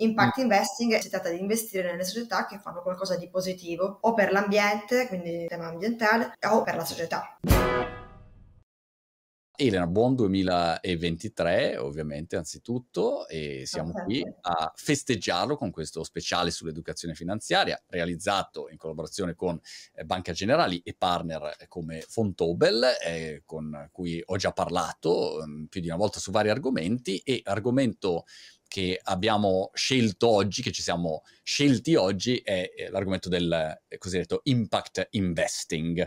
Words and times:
Impact 0.00 0.38
mm. 0.38 0.42
investing 0.42 0.98
si 0.98 1.10
tratta 1.10 1.28
di 1.30 1.38
investire 1.38 1.90
nelle 1.90 2.04
società 2.04 2.46
che 2.46 2.58
fanno 2.58 2.80
qualcosa 2.80 3.16
di 3.16 3.28
positivo 3.28 3.98
o 4.00 4.14
per 4.14 4.32
l'ambiente, 4.32 5.06
quindi 5.08 5.46
tema 5.46 5.66
ambientale, 5.66 6.32
o 6.48 6.62
per 6.62 6.76
la 6.76 6.84
società. 6.84 7.36
Elena, 9.62 9.86
buon 9.86 10.14
2023 10.14 11.76
ovviamente 11.76 12.36
anzitutto 12.36 13.28
e 13.28 13.64
siamo 13.66 13.92
qui 13.92 14.24
a 14.40 14.72
festeggiarlo 14.74 15.54
con 15.54 15.70
questo 15.70 16.02
speciale 16.02 16.50
sull'educazione 16.50 17.12
finanziaria 17.12 17.78
realizzato 17.88 18.70
in 18.70 18.78
collaborazione 18.78 19.34
con 19.34 19.60
eh, 19.92 20.04
Banca 20.04 20.32
Generali 20.32 20.80
e 20.82 20.94
partner 20.96 21.56
come 21.68 22.00
Fontobel 22.00 22.86
eh, 23.04 23.42
con 23.44 23.90
cui 23.92 24.22
ho 24.24 24.36
già 24.38 24.52
parlato 24.52 25.42
um, 25.42 25.66
più 25.66 25.82
di 25.82 25.88
una 25.88 25.98
volta 25.98 26.20
su 26.20 26.30
vari 26.30 26.48
argomenti 26.48 27.18
e 27.18 27.42
argomento 27.44 28.24
che 28.70 29.00
abbiamo 29.02 29.72
scelto 29.74 30.28
oggi, 30.28 30.62
che 30.62 30.70
ci 30.70 30.80
siamo 30.80 31.24
scelti 31.42 31.96
oggi, 31.96 32.36
è, 32.36 32.70
l'argomento 32.90 33.28
del 33.28 33.80
eh, 33.88 33.98
cosiddetto 33.98 34.42
impact 34.44 35.08
investing. 35.10 36.00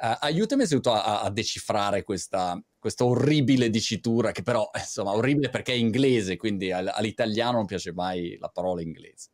Uh, 0.00 0.16
aiutami 0.20 0.64
a, 0.64 1.20
a 1.20 1.30
decifrare 1.30 2.04
questa, 2.04 2.58
questa, 2.78 3.04
orribile 3.04 3.68
dicitura, 3.68 4.32
che 4.32 4.42
però, 4.42 4.70
insomma, 4.74 5.12
orribile 5.12 5.50
perché 5.50 5.74
è 5.74 5.76
inglese, 5.76 6.38
quindi 6.38 6.72
all'italiano 6.72 7.58
non 7.58 7.66
piace 7.66 7.92
mai 7.92 8.38
la 8.40 8.48
parola 8.48 8.80
inglese. 8.80 9.28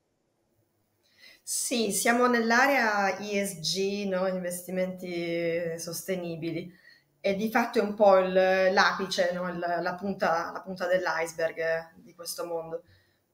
Sì, 1.41 1.92
siamo 1.92 2.27
nell'area 2.27 3.17
ESG, 3.17 4.09
no? 4.09 4.27
investimenti 4.27 5.78
sostenibili 5.78 6.80
e 7.25 7.37
di 7.37 7.48
fatto 7.51 7.78
è 7.78 7.83
un 7.83 7.95
po' 7.95 8.19
il, 8.19 8.33
l'apice, 8.33 9.30
no? 9.33 9.48
il, 9.48 9.61
la, 9.61 9.95
punta, 9.95 10.51
la, 10.53 10.61
punta, 10.61 10.89
dell'iceberg 10.89 12.02
di 12.12 12.15
questo 12.15 12.45
mondo, 12.45 12.83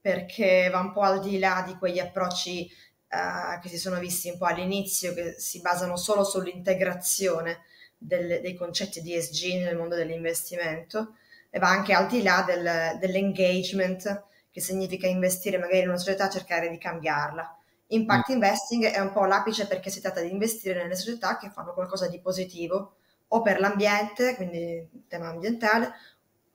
perché 0.01 0.69
va 0.71 0.79
un 0.79 0.93
po' 0.93 1.03
al 1.03 1.21
di 1.21 1.39
là 1.39 1.63
di 1.67 1.77
quegli 1.77 1.99
approcci 1.99 2.71
uh, 3.11 3.61
che 3.61 3.69
si 3.69 3.79
sono 3.79 3.99
visti 3.99 4.31
un 4.31 4.39
po' 4.39 4.47
all'inizio, 4.47 5.13
che 5.13 5.35
si 5.39 5.61
basano 5.61 5.97
solo 5.97 6.25
sull'integrazione 6.25 7.65
del, 7.99 8.41
dei 8.41 8.55
concetti 8.55 9.03
di 9.03 9.15
ESG 9.15 9.63
nel 9.63 9.77
mondo 9.77 9.97
dell'investimento, 9.97 11.17
e 11.51 11.59
va 11.59 11.69
anche 11.69 11.93
al 11.93 12.07
di 12.07 12.23
là 12.23 12.45
del, 12.47 12.99
dell'engagement, 12.99 14.25
che 14.51 14.61
significa 14.61 15.07
investire 15.07 15.59
magari 15.59 15.81
in 15.81 15.89
una 15.89 15.99
società 15.99 16.29
e 16.29 16.33
cercare 16.33 16.71
di 16.71 16.79
cambiarla. 16.79 17.57
Impact 17.89 18.31
mm. 18.31 18.35
investing 18.35 18.85
è 18.87 19.01
un 19.01 19.13
po' 19.13 19.25
l'apice 19.25 19.67
perché 19.67 19.91
si 19.91 20.01
tratta 20.01 20.21
di 20.21 20.31
investire 20.31 20.83
nelle 20.83 20.97
società 20.97 21.39
che 21.39 21.51
fanno 21.51 21.73
qualcosa 21.73 22.07
di 22.09 22.21
positivo 22.21 22.95
o 23.29 23.43
per 23.43 23.61
l'ambiente, 23.61 24.35
quindi 24.37 24.59
il 24.59 25.05
tema 25.09 25.29
ambientale, 25.29 25.93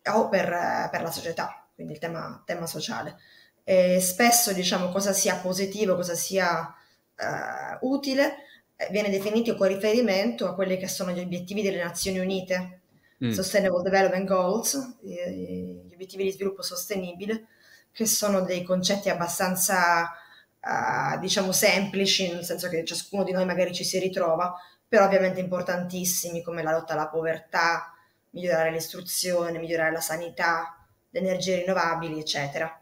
o 0.05 0.29
per, 0.29 0.89
per 0.91 1.01
la 1.01 1.11
società, 1.11 1.62
quindi 1.83 1.93
il 1.93 1.99
tema, 1.99 2.41
tema 2.45 2.65
sociale. 2.65 3.17
E 3.63 3.99
spesso 4.01 4.51
diciamo 4.53 4.89
cosa 4.89 5.13
sia 5.13 5.35
positivo, 5.35 5.95
cosa 5.95 6.15
sia 6.15 6.73
uh, 7.15 7.87
utile, 7.87 8.35
eh, 8.75 8.87
viene 8.91 9.09
definito 9.09 9.55
con 9.55 9.67
riferimento 9.67 10.47
a 10.47 10.55
quelli 10.55 10.77
che 10.77 10.87
sono 10.87 11.11
gli 11.11 11.19
obiettivi 11.19 11.61
delle 11.61 11.81
Nazioni 11.81 12.19
Unite, 12.19 12.81
mm. 13.23 13.31
Sustainable 13.31 13.83
Development 13.83 14.27
Goals, 14.27 14.97
gli 15.01 15.93
obiettivi 15.93 16.23
di 16.23 16.31
sviluppo 16.31 16.61
sostenibile, 16.61 17.47
che 17.91 18.05
sono 18.05 18.41
dei 18.41 18.63
concetti 18.63 19.09
abbastanza, 19.09 20.11
uh, 20.59 21.19
diciamo, 21.19 21.51
semplici, 21.51 22.31
nel 22.31 22.43
senso 22.43 22.67
che 22.67 22.83
ciascuno 22.83 23.23
di 23.23 23.31
noi 23.31 23.45
magari 23.45 23.73
ci 23.73 23.83
si 23.83 23.99
ritrova, 23.99 24.55
però 24.87 25.05
ovviamente 25.05 25.39
importantissimi 25.39 26.41
come 26.41 26.63
la 26.63 26.71
lotta 26.71 26.93
alla 26.93 27.07
povertà, 27.07 27.93
migliorare 28.31 28.71
l'istruzione, 28.71 29.59
migliorare 29.59 29.91
la 29.91 30.01
sanità, 30.01 30.82
le 31.13 31.19
energie 31.19 31.59
rinnovabili, 31.59 32.19
eccetera. 32.19 32.75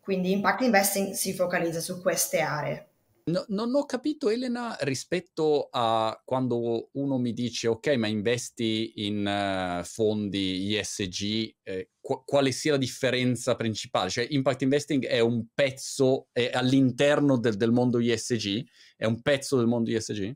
Quindi 0.00 0.32
Impact 0.32 0.62
Investing 0.62 1.12
si 1.12 1.32
focalizza 1.32 1.80
su 1.80 2.00
queste 2.00 2.40
aree. 2.40 2.88
No, 3.28 3.44
non 3.48 3.74
ho 3.74 3.84
capito 3.86 4.28
Elena 4.28 4.76
rispetto 4.82 5.66
a 5.72 6.20
quando 6.24 6.90
uno 6.92 7.18
mi 7.18 7.32
dice 7.32 7.66
ok 7.66 7.88
ma 7.96 8.06
investi 8.06 8.92
in 9.06 9.26
uh, 9.26 9.84
fondi 9.84 10.76
ISG, 10.76 11.56
eh, 11.64 11.90
qu- 12.00 12.22
quale 12.24 12.52
sia 12.52 12.72
la 12.72 12.78
differenza 12.78 13.56
principale? 13.56 14.10
Cioè 14.10 14.28
impact 14.30 14.62
investing 14.62 15.06
è 15.06 15.18
un 15.18 15.46
pezzo, 15.52 16.28
è 16.30 16.50
all'interno 16.52 17.36
del, 17.36 17.56
del 17.56 17.72
mondo 17.72 17.98
ISG? 17.98 18.64
È 18.96 19.06
un 19.06 19.20
pezzo 19.20 19.56
del 19.56 19.66
mondo 19.66 19.90
ISG? 19.90 20.32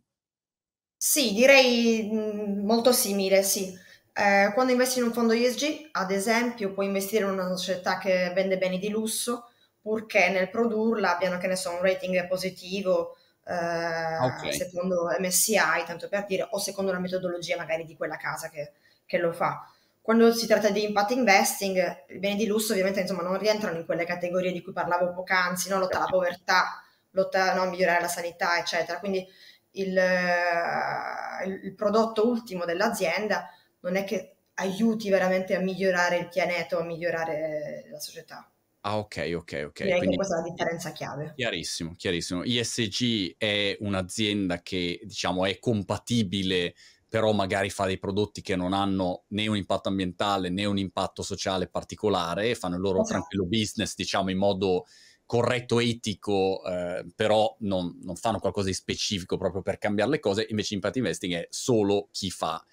Sì, 0.97 1.33
direi 1.33 2.11
mh, 2.11 2.65
molto 2.65 2.93
simile, 2.93 3.45
sì. 3.45 3.73
Eh, 4.21 4.53
quando 4.53 4.73
investi 4.73 4.99
in 4.99 5.07
un 5.07 5.15
fondo 5.15 5.33
ESG, 5.33 5.89
ad 5.93 6.11
esempio, 6.11 6.75
puoi 6.75 6.85
investire 6.85 7.25
in 7.25 7.31
una 7.31 7.57
società 7.57 7.97
che 7.97 8.31
vende 8.35 8.59
beni 8.59 8.79
di 8.79 8.91
lusso, 8.91 9.49
purché 9.81 10.29
nel 10.29 10.51
produrla 10.51 11.15
abbiano, 11.15 11.39
che 11.39 11.47
ne 11.47 11.57
so, 11.57 11.71
un 11.71 11.81
rating 11.81 12.29
positivo, 12.29 13.17
eh, 13.47 13.55
okay. 13.55 14.53
secondo 14.53 15.09
MSCI, 15.19 15.85
tanto 15.87 16.09
per 16.11 16.27
dire, 16.27 16.47
o 16.51 16.59
secondo 16.59 16.93
la 16.93 16.99
metodologia 16.99 17.57
magari 17.57 17.87
di 17.87 17.97
quella 17.97 18.17
casa 18.17 18.51
che, 18.51 18.73
che 19.07 19.17
lo 19.17 19.33
fa. 19.33 19.67
Quando 20.03 20.35
si 20.35 20.47
tratta 20.47 20.69
di 20.69 20.85
impact 20.85 21.13
investing, 21.13 22.05
i 22.09 22.19
beni 22.19 22.37
di 22.37 22.47
lusso 22.47 22.73
ovviamente 22.73 23.01
insomma, 23.01 23.23
non 23.23 23.39
rientrano 23.39 23.79
in 23.79 23.87
quelle 23.87 24.05
categorie 24.05 24.53
di 24.53 24.61
cui 24.61 24.75
parlavo 24.75 25.15
poc'anzi, 25.15 25.71
no? 25.71 25.79
lotta 25.79 25.97
alla 25.97 26.07
povertà, 26.07 26.83
lotta 27.13 27.55
no, 27.55 27.63
a 27.63 27.67
migliorare 27.67 28.03
la 28.03 28.09
sanità, 28.09 28.59
eccetera. 28.59 28.99
Quindi 28.99 29.27
il, 29.73 29.97
eh, 29.97 31.47
il 31.47 31.75
prodotto 31.75 32.29
ultimo 32.29 32.67
dell'azienda 32.67 33.49
non 33.81 33.97
è 33.97 34.05
che 34.05 34.35
aiuti 34.55 35.09
veramente 35.09 35.55
a 35.55 35.61
migliorare 35.61 36.19
il 36.19 36.29
pianeta 36.29 36.77
o 36.77 36.81
a 36.81 36.85
migliorare 36.85 37.87
la 37.91 37.99
società. 37.99 38.51
Ah, 38.83 38.99
ok, 38.99 39.33
ok, 39.35 39.63
ok. 39.67 39.83
Direi 39.83 39.99
Quindi, 39.99 40.09
che 40.11 40.17
questa 40.17 40.39
è 40.39 40.43
la 40.43 40.49
differenza 40.49 40.93
chiave. 40.93 41.33
Chiarissimo, 41.37 41.95
chiarissimo. 41.97 42.43
ISG 42.45 43.35
è 43.37 43.77
un'azienda 43.81 44.63
che, 44.63 45.01
diciamo, 45.03 45.45
è 45.45 45.59
compatibile, 45.59 46.75
però 47.07 47.33
magari 47.33 47.69
fa 47.69 47.85
dei 47.85 47.99
prodotti 47.99 48.41
che 48.41 48.57
non 48.57 48.73
hanno 48.73 49.25
né 49.29 49.47
un 49.49 49.57
impatto 49.57 49.89
ambientale 49.89 50.49
né 50.49 50.65
un 50.65 50.79
impatto 50.79 51.23
sociale 51.23 51.69
particolare, 51.69 52.55
fanno 52.55 52.77
il 52.77 52.81
loro 52.81 53.01
esatto. 53.01 53.19
tranquillo 53.19 53.47
business, 53.47 53.95
diciamo, 53.95 54.31
in 54.31 54.39
modo 54.39 54.87
corretto, 55.27 55.79
etico, 55.79 56.63
eh, 56.65 57.05
però 57.15 57.55
non, 57.61 57.99
non, 58.03 58.17
fanno 58.17 58.41
qualcosa 58.41 58.67
di 58.67 58.75
specifico 58.75 59.37
proprio 59.37 59.63
per 59.63 59.79
cambiare 59.79 60.11
le 60.11 60.21
cose, 60.21 60.47
invece 60.49 60.75
impact 60.75 60.97
investing 60.97 61.35
è 61.35 61.47
solo 61.51 62.09
chi 62.11 62.31
fa 62.31 62.65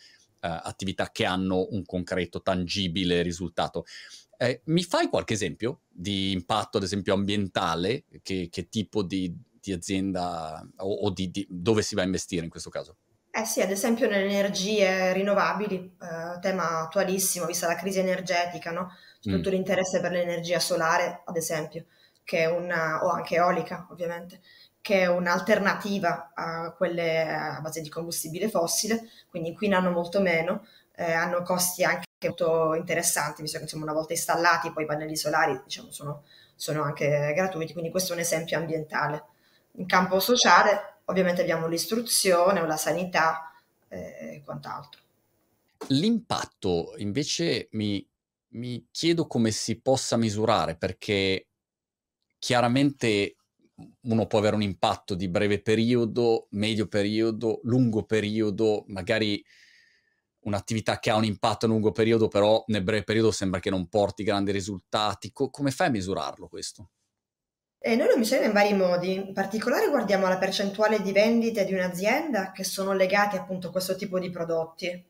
attività 0.47 1.09
che 1.11 1.25
hanno 1.25 1.67
un 1.71 1.85
concreto, 1.85 2.41
tangibile 2.41 3.21
risultato. 3.21 3.85
Eh, 4.37 4.61
mi 4.65 4.83
fai 4.83 5.09
qualche 5.09 5.33
esempio 5.33 5.81
di 5.89 6.31
impatto, 6.31 6.77
ad 6.77 6.83
esempio, 6.83 7.13
ambientale? 7.13 8.05
Che, 8.21 8.49
che 8.51 8.69
tipo 8.69 9.03
di, 9.03 9.35
di, 9.59 9.71
azienda 9.71 10.65
o, 10.77 10.93
o 10.93 11.09
di, 11.09 11.31
di, 11.31 11.45
dove 11.49 11.81
si 11.81 11.95
va 11.95 12.01
a 12.01 12.05
investire 12.05 12.43
in 12.43 12.49
questo 12.49 12.69
caso? 12.69 12.97
Eh 13.31 13.45
sì, 13.45 13.61
ad 13.61 13.71
esempio 13.71 14.07
nelle 14.07 14.29
energie 14.29 15.13
rinnovabili, 15.13 15.95
eh, 16.01 16.39
tema 16.39 16.81
attualissimo, 16.81 17.45
vista 17.45 17.67
la 17.67 17.75
crisi 17.75 17.99
energetica, 17.99 18.71
no? 18.71 18.91
C'è 19.19 19.31
tutto 19.31 19.49
mm. 19.49 19.53
l'interesse 19.53 19.99
per 19.99 20.11
l'energia 20.11 20.59
solare, 20.59 21.21
ad 21.25 21.35
esempio 21.35 21.85
che 22.27 22.39
è 22.39 22.45
una, 22.45 23.05
o 23.05 23.09
anche 23.09 23.35
eolica 23.35 23.87
ovviamente, 23.89 24.41
che 24.87 25.01
è 25.01 25.07
un'alternativa 25.07 26.31
a 26.33 26.71
quelle 26.71 27.29
a 27.29 27.59
base 27.59 27.81
di 27.81 27.89
combustibile 27.89 28.47
fossile, 28.47 29.09
quindi 29.29 29.49
inquinano 29.49 29.91
molto 29.91 30.21
meno, 30.21 30.65
eh, 30.95 31.11
hanno 31.11 31.41
costi 31.41 31.83
anche 31.83 32.05
molto 32.25 32.73
interessanti, 32.73 33.41
visto 33.41 33.57
che 33.57 33.65
insomma, 33.65 33.83
una 33.83 33.91
volta 33.91 34.13
installati 34.13 34.71
poi 34.71 34.83
i 34.83 34.85
pannelli 34.85 35.17
solari 35.17 35.59
diciamo, 35.61 35.91
sono, 35.91 36.23
sono 36.55 36.83
anche 36.83 37.33
gratuiti, 37.35 37.73
quindi 37.73 37.91
questo 37.91 38.13
è 38.13 38.15
un 38.15 38.21
esempio 38.21 38.57
ambientale. 38.57 39.25
In 39.73 39.87
campo 39.87 40.21
sociale 40.21 40.99
ovviamente 41.03 41.41
abbiamo 41.41 41.67
l'istruzione 41.67 42.65
la 42.65 42.77
sanità 42.77 43.51
eh, 43.89 44.35
e 44.35 44.41
quant'altro. 44.45 45.01
L'impatto 45.87 46.93
invece 46.95 47.67
mi, 47.71 48.07
mi 48.51 48.87
chiedo 48.89 49.27
come 49.27 49.51
si 49.51 49.81
possa 49.81 50.15
misurare 50.15 50.77
perché 50.77 51.47
chiaramente 52.39 53.36
uno 54.01 54.25
può 54.25 54.39
avere 54.39 54.55
un 54.55 54.61
impatto 54.61 55.15
di 55.15 55.27
breve 55.27 55.61
periodo, 55.61 56.47
medio 56.51 56.87
periodo, 56.87 57.59
lungo 57.63 58.03
periodo, 58.03 58.83
magari 58.87 59.43
un'attività 60.41 60.99
che 60.99 61.09
ha 61.09 61.15
un 61.15 61.25
impatto 61.25 61.65
a 61.65 61.69
lungo 61.69 61.91
periodo, 61.91 62.27
però 62.27 62.63
nel 62.67 62.83
breve 62.83 63.03
periodo 63.03 63.31
sembra 63.31 63.59
che 63.59 63.69
non 63.69 63.87
porti 63.87 64.23
grandi 64.23 64.51
risultati. 64.51 65.31
Co- 65.31 65.49
come 65.49 65.71
fai 65.71 65.87
a 65.87 65.91
misurarlo 65.91 66.47
questo? 66.47 66.89
E 67.79 67.95
noi 67.95 68.07
lo 68.07 68.17
misuriamo 68.17 68.47
in 68.47 68.53
vari 68.53 68.73
modi, 68.73 69.13
in 69.13 69.33
particolare 69.33 69.89
guardiamo 69.89 70.27
la 70.27 70.37
percentuale 70.37 71.01
di 71.01 71.11
vendite 71.11 71.63
di 71.63 71.73
un'azienda 71.73 72.51
che 72.51 72.63
sono 72.63 72.93
legate 72.93 73.37
appunto 73.37 73.67
a 73.67 73.71
questo 73.71 73.95
tipo 73.95 74.19
di 74.19 74.29
prodotti. 74.29 75.05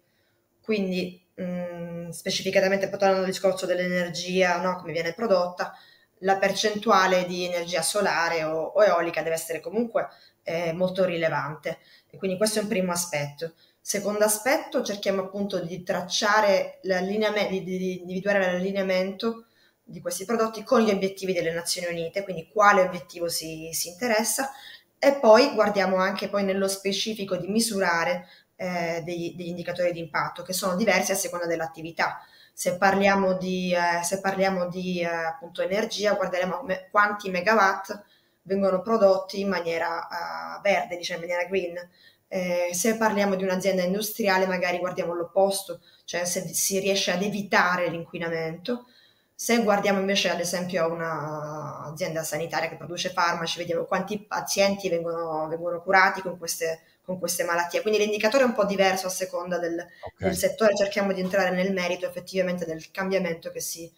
Quindi 0.62 1.20
mh, 1.36 1.44
mm, 1.44 2.10
specificatamente 2.10 2.90
tornando 2.90 3.20
al 3.20 3.26
discorso 3.26 3.66
dell'energia, 3.66 4.60
no? 4.60 4.76
come 4.76 4.92
viene 4.92 5.14
prodotta, 5.14 5.74
la 6.20 6.38
percentuale 6.38 7.26
di 7.26 7.46
energia 7.46 7.82
solare 7.82 8.44
o, 8.44 8.60
o 8.60 8.84
eolica 8.84 9.22
deve 9.22 9.36
essere 9.36 9.60
comunque 9.60 10.08
eh, 10.44 10.74
molto 10.74 11.06
rilevante. 11.06 11.80
E 12.10 12.18
quindi 12.18 12.38
questo 12.38 12.60
è 12.60 12.62
un 12.62 12.68
primo 12.68 12.92
aspetto. 12.92 13.54
Secondo 13.80 14.26
aspetto, 14.26 14.84
cerchiamo 14.84 15.22
appunto 15.22 15.60
di 15.60 15.84
tracciare 15.84 16.80
l'allineamento, 16.84 17.52
di, 17.52 17.64
di 17.64 18.00
individuare 18.02 18.40
l'allineamento 18.40 19.46
di 19.82 20.02
questi 20.02 20.26
prodotti 20.26 20.64
con 20.64 20.82
gli 20.82 20.90
obiettivi 20.90 21.32
delle 21.32 21.54
Nazioni 21.54 21.88
Unite, 21.88 22.24
quindi 22.24 22.50
quale 22.52 22.82
obiettivo 22.82 23.30
si, 23.30 23.70
si 23.72 23.88
interessa 23.88 24.52
e 25.00 25.14
poi 25.14 25.54
guardiamo 25.54 25.98
anche 25.98 26.28
poi 26.28 26.44
nello 26.44 26.68
specifico 26.68 27.38
di 27.38 27.48
misurare 27.48 28.28
eh, 28.58 29.02
degli, 29.06 29.36
degli, 29.36 29.48
indicatori 29.48 29.92
di 29.94 30.00
impatto 30.00 30.42
che 30.42 30.52
sono 30.52 30.76
diversi 30.76 31.12
a 31.12 31.16
seconda 31.16 31.46
dell'attività. 31.46 32.20
Se 32.60 32.76
parliamo 32.76 33.34
di, 33.34 33.72
eh, 33.72 34.04
se 34.04 34.20
parliamo 34.20 34.68
di 34.68 35.02
eh, 35.02 35.06
appunto 35.06 35.62
energia, 35.62 36.16
guarderemo 36.16 36.64
me, 36.64 36.88
quanti 36.90 37.30
megawatt 37.30 38.04
vengono 38.42 38.82
prodotti 38.82 39.42
in 39.42 39.48
maniera 39.48 40.08
uh, 40.10 40.62
verde, 40.62 40.98
diciamo 40.98 41.22
in 41.22 41.28
maniera 41.28 41.48
green. 41.48 41.90
Eh, 42.28 42.70
se 42.74 42.98
parliamo 42.98 43.36
di 43.36 43.44
un'azienda 43.44 43.84
industriale, 43.84 44.48
magari 44.48 44.80
guardiamo 44.80 45.14
l'opposto, 45.14 45.82
cioè 46.04 46.26
se 46.26 46.48
si 46.48 46.80
riesce 46.80 47.12
ad 47.12 47.22
evitare 47.22 47.90
l'inquinamento. 47.90 48.88
Se 49.36 49.62
guardiamo 49.62 50.00
invece 50.00 50.32
ad 50.32 50.40
esempio 50.40 50.84
a 50.84 50.88
un'azienda 50.88 52.24
sanitaria 52.24 52.70
che 52.70 52.76
produce 52.78 53.12
farmaci, 53.12 53.60
vediamo 53.60 53.84
quanti 53.84 54.20
pazienti 54.20 54.90
vengono, 54.90 55.48
vengono 55.48 55.80
curati 55.84 56.22
con 56.24 56.40
queste, 56.40 56.82
con 57.08 57.20
queste, 57.20 57.46
malattie. 57.46 57.82
Quindi 57.82 58.02
l'indicatore 58.02 58.44
è 58.44 58.46
un 58.46 58.54
po' 58.54 58.66
diverso 58.66 59.08
a 59.08 59.10
seconda 59.10 59.58
del, 59.58 59.80
okay. 59.80 60.28
del, 60.28 60.36
settore, 60.36 60.76
cerchiamo 60.76 61.14
di 61.14 61.22
entrare 61.22 61.52
nel 61.52 61.72
merito 61.72 62.06
effettivamente 62.06 62.66
del 62.66 62.92
cambiamento 62.92 63.50
che 63.50 63.62
si, 63.62 63.90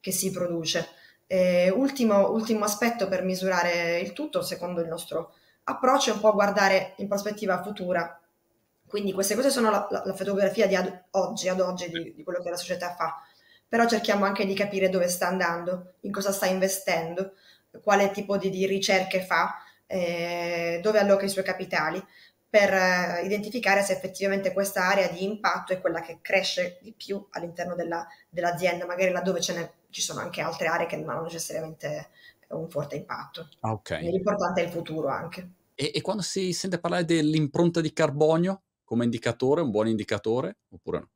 che 0.00 0.10
si 0.10 0.32
produce. 0.32 0.88
Eh, 1.28 1.70
ultimo, 1.70 2.32
ultimo 2.32 2.64
aspetto 2.64 3.06
per 3.06 3.22
misurare 3.22 4.00
il 4.00 4.12
tutto, 4.12 4.42
secondo 4.42 4.80
il 4.80 4.88
nostro 4.88 5.34
approccio, 5.62 6.10
è 6.10 6.14
un 6.14 6.20
po' 6.20 6.32
guardare 6.32 6.94
in 6.96 7.06
prospettiva 7.06 7.62
futura. 7.62 8.20
Quindi 8.88 9.12
queste 9.12 9.36
cose 9.36 9.50
sono 9.50 9.70
la, 9.70 9.86
la, 9.88 10.02
la 10.04 10.14
fotografia 10.14 10.66
di 10.66 10.74
ad 10.74 11.04
oggi, 11.12 11.48
ad 11.48 11.60
oggi 11.60 11.88
di, 11.88 12.12
di 12.12 12.24
quello 12.24 12.42
che 12.42 12.50
la 12.50 12.56
società 12.56 12.92
fa 12.92 13.22
però 13.68 13.86
cerchiamo 13.86 14.24
anche 14.24 14.46
di 14.46 14.54
capire 14.54 14.88
dove 14.88 15.08
sta 15.08 15.26
andando, 15.26 15.96
in 16.00 16.10
cosa 16.10 16.32
sta 16.32 16.46
investendo, 16.46 17.34
quale 17.82 18.10
tipo 18.10 18.38
di, 18.38 18.48
di 18.48 18.66
ricerche 18.66 19.20
fa, 19.20 19.56
eh, 19.86 20.80
dove 20.82 20.98
alloca 20.98 21.26
i 21.26 21.28
suoi 21.28 21.44
capitali, 21.44 22.02
per 22.50 22.72
eh, 22.72 23.22
identificare 23.24 23.82
se 23.82 23.92
effettivamente 23.92 24.52
questa 24.52 24.88
area 24.88 25.08
di 25.08 25.24
impatto 25.24 25.72
è 25.72 25.80
quella 25.80 26.00
che 26.00 26.18
cresce 26.22 26.78
di 26.80 26.92
più 26.92 27.26
all'interno 27.32 27.74
della, 27.74 28.06
dell'azienda, 28.28 28.86
magari 28.86 29.10
laddove 29.10 29.40
ci 29.40 30.00
sono 30.00 30.20
anche 30.20 30.40
altre 30.40 30.66
aree 30.66 30.86
che 30.86 30.96
non 30.96 31.10
hanno 31.10 31.22
necessariamente 31.24 32.10
un 32.48 32.68
forte 32.70 32.96
impatto. 32.96 33.48
Okay. 33.60 34.10
L'importante 34.10 34.62
è 34.62 34.64
il 34.64 34.70
futuro 34.70 35.08
anche. 35.08 35.50
E, 35.74 35.92
e 35.94 36.00
quando 36.00 36.22
si 36.22 36.52
sente 36.52 36.78
parlare 36.78 37.04
dell'impronta 37.04 37.80
di 37.80 37.92
carbonio 37.92 38.62
come 38.84 39.04
indicatore, 39.04 39.60
un 39.60 39.70
buon 39.70 39.88
indicatore, 39.88 40.56
oppure 40.70 40.98
no? 40.98 41.08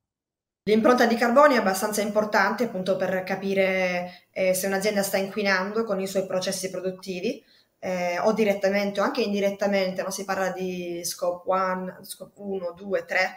L'impronta 0.64 1.06
di 1.06 1.17
carbonio 1.17 1.56
è 1.56 1.61
abbastanza 1.61 2.02
importante 2.02 2.64
appunto 2.64 2.94
per 2.96 3.25
capire 3.25 4.28
eh, 4.31 4.55
se 4.55 4.69
un'azienda 4.69 5.02
sta 5.02 5.17
inquinando 5.17 5.82
con 5.82 5.99
i 5.99 6.06
suoi 6.06 6.25
processi 6.25 6.70
produttivi 6.70 7.43
eh, 7.84 8.20
o 8.20 8.32
direttamente 8.32 9.00
o 9.00 9.02
anche 9.02 9.23
indirettamente, 9.23 10.02
no? 10.02 10.11
si 10.12 10.25
parla 10.25 10.50
di 10.50 11.05
scope 11.05 11.50
1, 11.50 11.99
scope 12.02 12.40
1, 12.40 12.75
2, 12.76 13.05
3, 13.05 13.34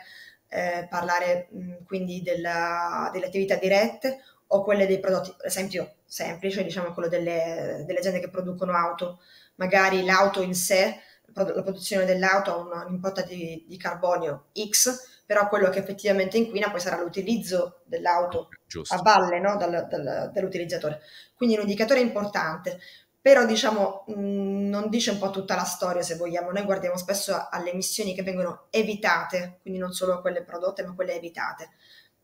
eh, 0.50 0.88
parlare 0.88 1.47
mh, 1.50 1.83
quindi 1.86 2.21
della, 2.21 3.09
delle 3.12 3.25
attività 3.25 3.56
dirette 3.56 4.19
o 4.47 4.63
quelle 4.63 4.86
dei 4.86 5.00
prodotti, 5.00 5.33
per 5.36 5.47
esempio 5.47 5.95
semplice, 6.06 6.63
diciamo 6.63 6.94
quello 6.94 7.09
delle, 7.09 7.83
delle 7.88 7.97
aziende 7.97 8.19
che 8.19 8.30
producono 8.30 8.74
auto, 8.77 9.19
magari 9.56 10.06
l'auto 10.06 10.44
in 10.44 10.53
sé, 10.53 11.00
la 11.33 11.63
produzione 11.63 12.06
dell'auto 12.06 12.69
ha 12.69 12.86
un'impronta 12.86 13.24
di, 13.24 13.65
di 13.68 13.77
carbonio 13.77 14.50
X, 14.53 15.24
però 15.25 15.48
quello 15.50 15.69
che 15.69 15.80
effettivamente 15.80 16.38
inquina 16.38 16.69
poi 16.69 16.80
sarà 16.80 17.01
l'utilizzo 17.01 17.81
dell'auto 17.86 18.50
Giusto. 18.68 18.94
a 18.94 19.01
valle 19.01 19.39
no? 19.39 19.57
dal, 19.57 19.88
dal, 19.89 20.30
dall'utilizzatore. 20.31 21.01
Quindi 21.36 21.56
un 21.56 21.62
indicatore 21.62 22.00
importante, 22.00 22.80
però 23.25 23.44
diciamo 23.44 24.04
mh, 24.06 24.69
non 24.69 24.88
dice 24.88 25.10
un 25.10 25.18
po' 25.18 25.31
tutta 25.31 25.56
la 25.56 25.63
storia 25.63 26.04
se 26.04 26.16
vogliamo, 26.16 26.51
noi 26.51 26.62
guardiamo 26.62 26.95
spesso 26.95 27.48
alle 27.50 27.72
emissioni 27.72 28.13
che 28.13 28.22
vengono 28.22 28.68
evitate, 28.69 29.57
quindi 29.63 29.80
non 29.80 29.94
solo 29.94 30.22
quelle 30.22 30.44
prodotte 30.44 30.86
ma 30.86 30.94
quelle 30.94 31.16
evitate, 31.16 31.72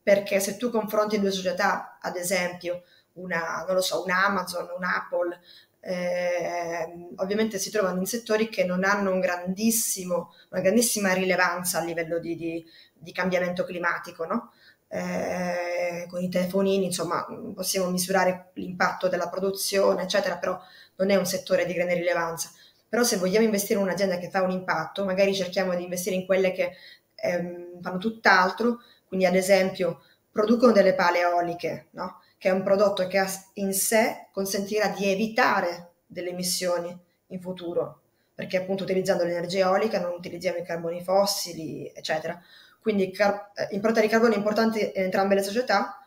perché 0.04 0.40
se 0.40 0.58
tu 0.58 0.70
confronti 0.70 1.20
due 1.20 1.32
società, 1.32 1.98
ad 2.00 2.18
esempio 2.18 2.84
una, 3.14 3.64
non 3.66 3.74
lo 3.78 3.82
so, 3.82 4.04
un 4.04 4.12
Amazon, 4.12 4.68
un 4.78 4.84
Apple, 4.84 5.40
eh, 5.80 7.10
ovviamente 7.16 7.58
si 7.58 7.72
trovano 7.72 8.00
in 8.00 8.06
settori 8.06 8.48
che 8.48 8.64
non 8.64 8.84
hanno 8.84 9.10
un 9.10 9.18
una 9.18 10.62
grandissima 10.62 11.14
rilevanza 11.14 11.80
a 11.80 11.84
livello 11.84 12.20
di, 12.20 12.36
di, 12.36 12.64
di 12.94 13.12
cambiamento 13.12 13.64
climatico, 13.64 14.26
no? 14.26 14.52
Eh, 14.94 16.06
con 16.10 16.22
i 16.22 16.30
telefonini, 16.30 16.86
insomma, 16.86 17.26
possiamo 17.56 17.90
misurare 17.90 18.52
l'impatto 18.56 19.08
della 19.08 19.30
produzione, 19.30 20.04
eccetera, 20.04 20.38
però 20.38 20.60
non 20.98 21.10
è 21.10 21.16
un 21.16 21.26
settore 21.26 21.66
di 21.66 21.74
grande 21.74 21.94
rilevanza. 21.94 22.52
Però 22.90 23.04
se 23.04 23.16
vogliamo 23.16 23.46
investire 23.46 23.80
in 23.80 23.86
un'azienda 23.86 24.18
che 24.18 24.30
fa 24.30 24.42
un 24.42 24.52
impatto, 24.52 25.06
magari 25.06 25.34
cerchiamo 25.34 25.74
di 25.76 25.84
investire 25.84 26.16
in 26.18 26.26
quelle 26.26 26.52
che 26.52 26.76
ehm, 27.16 27.82
fanno 27.82 27.98
tutt'altro, 27.98 28.82
quindi 29.08 29.26
ad 29.26 29.36
esempio 29.36 30.02
producono 30.30 30.74
delle 30.74 30.94
pale 30.94 31.20
eoliche, 31.20 31.88
no? 31.92 32.20
che 32.38 32.50
è 32.50 32.52
un 32.52 32.64
prodotto 32.64 33.08
che 33.08 33.24
in 33.56 33.74
sé 33.74 34.28
consentirà 34.32 34.90
di 34.90 35.10
evitare 35.10 35.92
delle 36.06 36.32
emissioni 36.32 36.98
in 37.28 37.40
futuro, 37.40 38.02
perché 38.36 38.58
appunto 38.58 38.84
utilizzando 38.84 39.24
l'energia 39.24 39.68
eolica 39.68 40.02
non 40.02 40.14
utilizziamo 40.18 40.58
i 40.58 40.64
carboni 40.64 41.02
fossili, 41.02 41.90
eccetera. 41.94 42.42
Quindi 42.82 43.12
car- 43.12 43.52
eh, 43.54 43.68
impronta 43.72 44.02
di 44.02 44.08
carbone 44.08 44.34
è 44.34 44.38
importante 44.38 44.92
in 44.96 45.04
entrambe 45.04 45.36
le 45.36 45.44
società, 45.44 46.04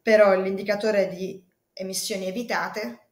però 0.00 0.34
l'indicatore 0.34 1.08
di 1.08 1.44
emissioni 1.72 2.26
evitate 2.26 3.08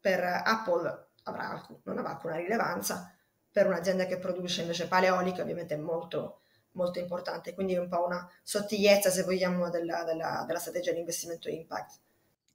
per 0.00 0.20
Apple 0.24 1.10
avrà, 1.24 1.64
non 1.84 1.98
avrà 1.98 2.10
alcuna 2.10 2.36
rilevanza, 2.36 3.14
per 3.52 3.66
un'azienda 3.66 4.06
che 4.06 4.18
produce 4.18 4.62
invece 4.62 4.88
pale 4.88 5.06
eoliche 5.06 5.42
ovviamente 5.42 5.74
è 5.74 5.78
molto, 5.78 6.40
molto 6.72 6.98
importante, 6.98 7.54
quindi 7.54 7.74
è 7.74 7.78
un 7.78 7.88
po' 7.88 8.04
una 8.04 8.28
sottigliezza, 8.42 9.10
se 9.10 9.22
vogliamo, 9.22 9.70
della, 9.70 10.04
della, 10.04 10.44
della 10.46 10.58
strategia 10.58 10.92
di 10.92 11.00
investimento 11.00 11.48
impact. 11.48 11.98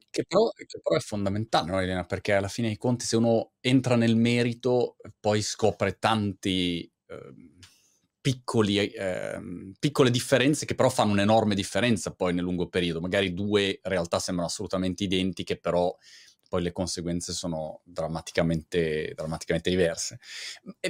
Che 0.09 0.25
però, 0.25 0.49
che 0.49 0.65
però, 0.81 0.95
è 0.95 1.01
fondamentale, 1.01 1.69
no, 1.69 1.79
Elena? 1.79 2.05
Perché 2.05 2.33
alla 2.33 2.47
fine 2.47 2.67
dei 2.67 2.77
conti, 2.77 3.05
se 3.05 3.17
uno 3.17 3.51
entra 3.59 3.95
nel 3.95 4.15
merito, 4.15 4.95
poi 5.19 5.41
scopre 5.41 5.99
tanti 5.99 6.89
eh, 7.07 7.33
piccoli, 8.25 8.79
eh, 8.79 9.39
piccole 9.77 10.09
differenze 10.09 10.65
che 10.65 10.73
però 10.73 10.89
fanno 10.89 11.11
un'enorme 11.11 11.53
differenza 11.53 12.11
poi 12.15 12.33
nel 12.33 12.43
lungo 12.43 12.67
periodo. 12.69 12.99
Magari 12.99 13.35
due 13.35 13.79
realtà 13.83 14.17
sembrano 14.17 14.49
assolutamente 14.49 15.03
identiche, 15.03 15.59
però 15.59 15.95
poi 16.49 16.63
le 16.63 16.71
conseguenze 16.71 17.33
sono 17.33 17.81
drammaticamente, 17.83 19.13
drammaticamente 19.13 19.69
diverse. 19.69 20.17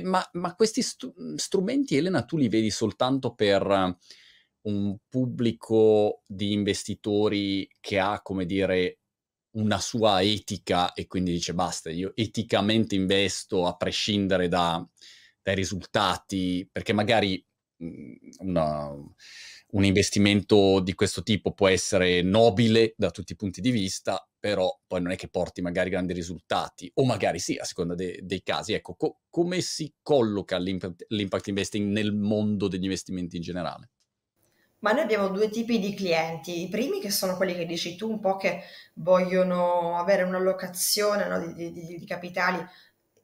Ma, 0.04 0.26
ma 0.32 0.56
questi 0.56 0.82
st- 0.82 1.12
strumenti, 1.36 1.98
Elena, 1.98 2.24
tu 2.24 2.38
li 2.38 2.48
vedi 2.48 2.70
soltanto 2.70 3.34
per 3.34 3.98
un 4.62 4.98
pubblico 5.10 6.22
di 6.26 6.54
investitori 6.54 7.70
che 7.82 8.00
ha, 8.00 8.22
come 8.22 8.46
dire, 8.46 9.00
una 9.58 9.80
sua 9.82 10.22
etica 10.22 10.94
e 10.94 11.06
quindi 11.06 11.34
dice 11.34 11.54
basta, 11.54 11.90
io 11.90 12.14
eticamente 12.16 12.96
investo 12.96 13.66
a 13.66 13.76
prescindere 13.76 14.48
da, 14.48 14.82
dai 15.46 15.54
risultati, 15.54 16.68
perché 16.72 16.92
magari 16.92 17.46
mhmm, 17.78 18.16
una, 18.40 18.88
un 18.88 19.86
investimento 19.86 20.80
di 20.80 20.96
questo 20.96 21.22
tipo 21.22 21.54
può 21.54 21.68
essere 21.68 22.24
nobile 22.24 22.96
da 22.98 23.12
tutti 23.12 23.34
i 23.34 23.36
punti 23.36 23.62
di 23.62 23.70
vista, 23.70 24.28
però 24.40 24.76
poi 24.88 25.04
non 25.04 25.12
è 25.12 25.16
che 25.16 25.28
porti 25.28 25.62
magari 25.62 25.92
grandi 25.92 26.14
risultati, 26.14 26.90
o 26.96 27.06
magari 27.06 27.38
sì, 27.38 27.58
a 27.58 27.64
seconda 27.64 27.94
de- 27.94 28.22
dei 28.24 28.42
casi. 28.42 28.74
Ecco, 28.74 28.96
co- 28.96 29.20
come 29.30 29.62
si 29.62 29.94
colloca 30.02 30.58
l'impact, 30.58 31.06
l'impact 31.10 31.48
investing 31.50 31.92
nel 31.92 32.12
mondo 32.12 32.68
degli 32.68 32.86
investimenti 32.86 33.36
in 33.36 33.44
generale? 33.44 33.92
Ma 34.80 34.94
noi 34.94 35.04
abbiamo 35.04 35.28
due 35.28 35.50
tipi 35.50 35.80
di 35.80 35.94
clienti. 35.94 36.64
I 36.64 36.70
primi 36.70 37.00
che 37.00 37.12
sono 37.12 37.36
quelli 37.36 37.54
che 37.54 37.68
dici 37.68 37.96
tu, 37.96 38.10
un 38.10 38.20
po' 38.20 38.38
che 38.38 38.64
vogliono 38.96 39.96
avere 39.96 40.24
un'allocazione 40.24 41.28
no, 41.28 41.54
di, 41.54 41.72
di, 41.72 41.98
di, 41.98 42.06
capitali 42.06 42.66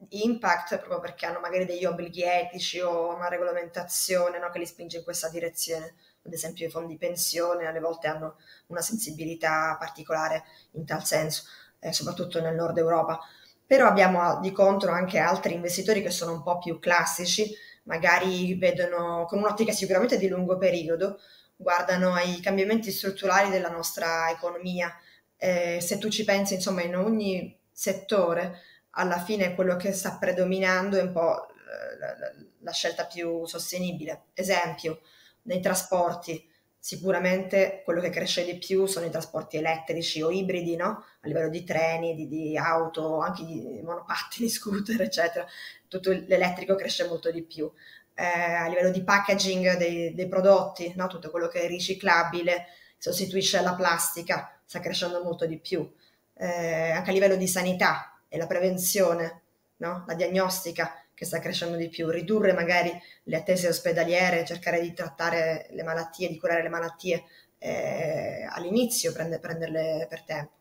impact 0.09 0.77
proprio 0.77 0.99
perché 0.99 1.25
hanno 1.25 1.39
magari 1.39 1.65
degli 1.65 1.85
obblighi 1.85 2.23
etici 2.23 2.79
o 2.79 3.15
una 3.15 3.27
regolamentazione 3.27 4.39
no, 4.39 4.49
che 4.49 4.59
li 4.59 4.65
spinge 4.65 4.97
in 4.97 5.03
questa 5.03 5.29
direzione. 5.29 5.95
Ad 6.23 6.33
esempio 6.33 6.67
i 6.67 6.69
fondi 6.69 6.97
pensione 6.97 7.65
alle 7.65 7.79
volte 7.79 8.07
hanno 8.07 8.37
una 8.67 8.81
sensibilità 8.81 9.75
particolare 9.79 10.43
in 10.71 10.85
tal 10.85 11.05
senso, 11.05 11.43
eh, 11.79 11.93
soprattutto 11.93 12.41
nel 12.41 12.55
nord 12.55 12.77
Europa. 12.77 13.19
Però 13.65 13.87
abbiamo 13.87 14.39
di 14.39 14.51
contro 14.51 14.91
anche 14.91 15.17
altri 15.17 15.53
investitori 15.53 16.01
che 16.01 16.11
sono 16.11 16.33
un 16.33 16.43
po' 16.43 16.59
più 16.59 16.79
classici, 16.79 17.55
magari 17.83 18.55
vedono 18.55 19.25
con 19.27 19.39
un'ottica 19.39 19.71
sicuramente 19.71 20.17
di 20.17 20.27
lungo 20.27 20.57
periodo, 20.57 21.19
guardano 21.55 22.13
ai 22.13 22.39
cambiamenti 22.41 22.91
strutturali 22.91 23.49
della 23.49 23.69
nostra 23.69 24.29
economia. 24.29 24.93
Eh, 25.37 25.79
se 25.81 25.97
tu 25.97 26.09
ci 26.09 26.23
pensi, 26.23 26.55
insomma, 26.55 26.81
in 26.81 26.95
ogni 26.95 27.57
settore 27.71 28.59
alla 28.91 29.19
fine 29.19 29.55
quello 29.55 29.75
che 29.75 29.91
sta 29.91 30.17
predominando 30.17 30.97
è 30.97 31.01
un 31.01 31.11
po' 31.11 31.47
eh, 31.49 31.97
la, 31.97 32.17
la, 32.17 32.31
la 32.59 32.71
scelta 32.71 33.05
più 33.05 33.45
sostenibile. 33.45 34.25
Esempio, 34.33 35.01
nei 35.43 35.59
trasporti, 35.59 36.49
Sicuramente 36.83 37.83
quello 37.85 38.01
che 38.01 38.09
cresce 38.09 38.43
di 38.43 38.57
più 38.57 38.87
sono 38.87 39.05
i 39.05 39.11
trasporti 39.11 39.55
elettrici 39.55 40.19
o 40.23 40.31
ibridi, 40.31 40.75
no? 40.75 41.05
A 41.21 41.27
livello 41.27 41.49
di 41.49 41.63
treni, 41.63 42.15
di, 42.15 42.27
di 42.27 42.57
auto, 42.57 43.19
anche 43.19 43.45
di 43.45 43.79
monopattini, 43.83 44.49
scooter, 44.49 44.99
eccetera. 44.99 45.45
Tutto 45.87 46.09
l'elettrico 46.09 46.73
cresce 46.73 47.07
molto 47.07 47.29
di 47.29 47.43
più. 47.43 47.71
Eh, 48.15 48.25
a 48.25 48.67
livello 48.67 48.89
di 48.89 49.03
packaging 49.03 49.77
dei, 49.77 50.15
dei 50.15 50.27
prodotti, 50.27 50.91
no? 50.95 51.05
tutto 51.05 51.29
quello 51.29 51.47
che 51.47 51.61
è 51.61 51.67
riciclabile 51.67 52.65
sostituisce 52.97 53.61
la 53.61 53.75
plastica, 53.75 54.59
sta 54.65 54.79
crescendo 54.79 55.21
molto 55.21 55.45
di 55.45 55.59
più. 55.59 55.87
Eh, 56.33 56.89
anche 56.89 57.11
a 57.11 57.13
livello 57.13 57.35
di 57.35 57.47
sanità 57.47 58.10
e 58.33 58.37
la 58.37 58.47
prevenzione, 58.47 59.41
no? 59.77 60.05
la 60.07 60.13
diagnostica 60.13 60.95
che 61.13 61.25
sta 61.25 61.39
crescendo 61.39 61.75
di 61.75 61.89
più, 61.89 62.09
ridurre 62.09 62.53
magari 62.53 62.97
le 63.23 63.35
attese 63.35 63.67
ospedaliere, 63.67 64.45
cercare 64.45 64.79
di 64.79 64.93
trattare 64.93 65.67
le 65.71 65.83
malattie, 65.83 66.29
di 66.29 66.39
curare 66.39 66.63
le 66.63 66.69
malattie 66.69 67.25
eh, 67.57 68.47
all'inizio, 68.49 69.11
prende, 69.11 69.37
prenderle 69.39 70.07
per 70.09 70.23
tempo. 70.23 70.53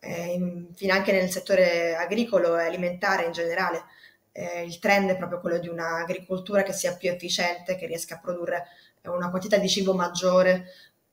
Eh, 0.00 0.32
infine 0.32 0.92
anche 0.92 1.12
nel 1.12 1.30
settore 1.30 1.94
agricolo 1.94 2.58
e 2.58 2.64
alimentare 2.64 3.24
in 3.24 3.32
generale, 3.32 3.84
eh, 4.32 4.64
il 4.64 4.80
trend 4.80 5.10
è 5.10 5.16
proprio 5.16 5.40
quello 5.40 5.58
di 5.58 5.68
un'agricoltura 5.68 6.64
che 6.64 6.72
sia 6.72 6.96
più 6.96 7.08
efficiente, 7.08 7.76
che 7.76 7.86
riesca 7.86 8.16
a 8.16 8.20
produrre 8.20 8.64
una 9.02 9.30
quantità 9.30 9.58
di 9.58 9.68
cibo 9.68 9.94
maggiore 9.94 10.66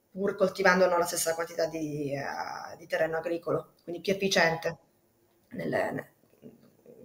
pur 0.09 0.35
coltivando 0.35 0.87
non 0.87 0.97
la 0.97 1.05
stessa 1.05 1.35
quantità 1.35 1.67
di, 1.67 2.11
uh, 2.15 2.75
di 2.77 2.87
terreno 2.87 3.17
agricolo, 3.17 3.73
quindi 3.83 4.01
più 4.01 4.13
efficiente 4.13 4.77
nel, 5.53 6.05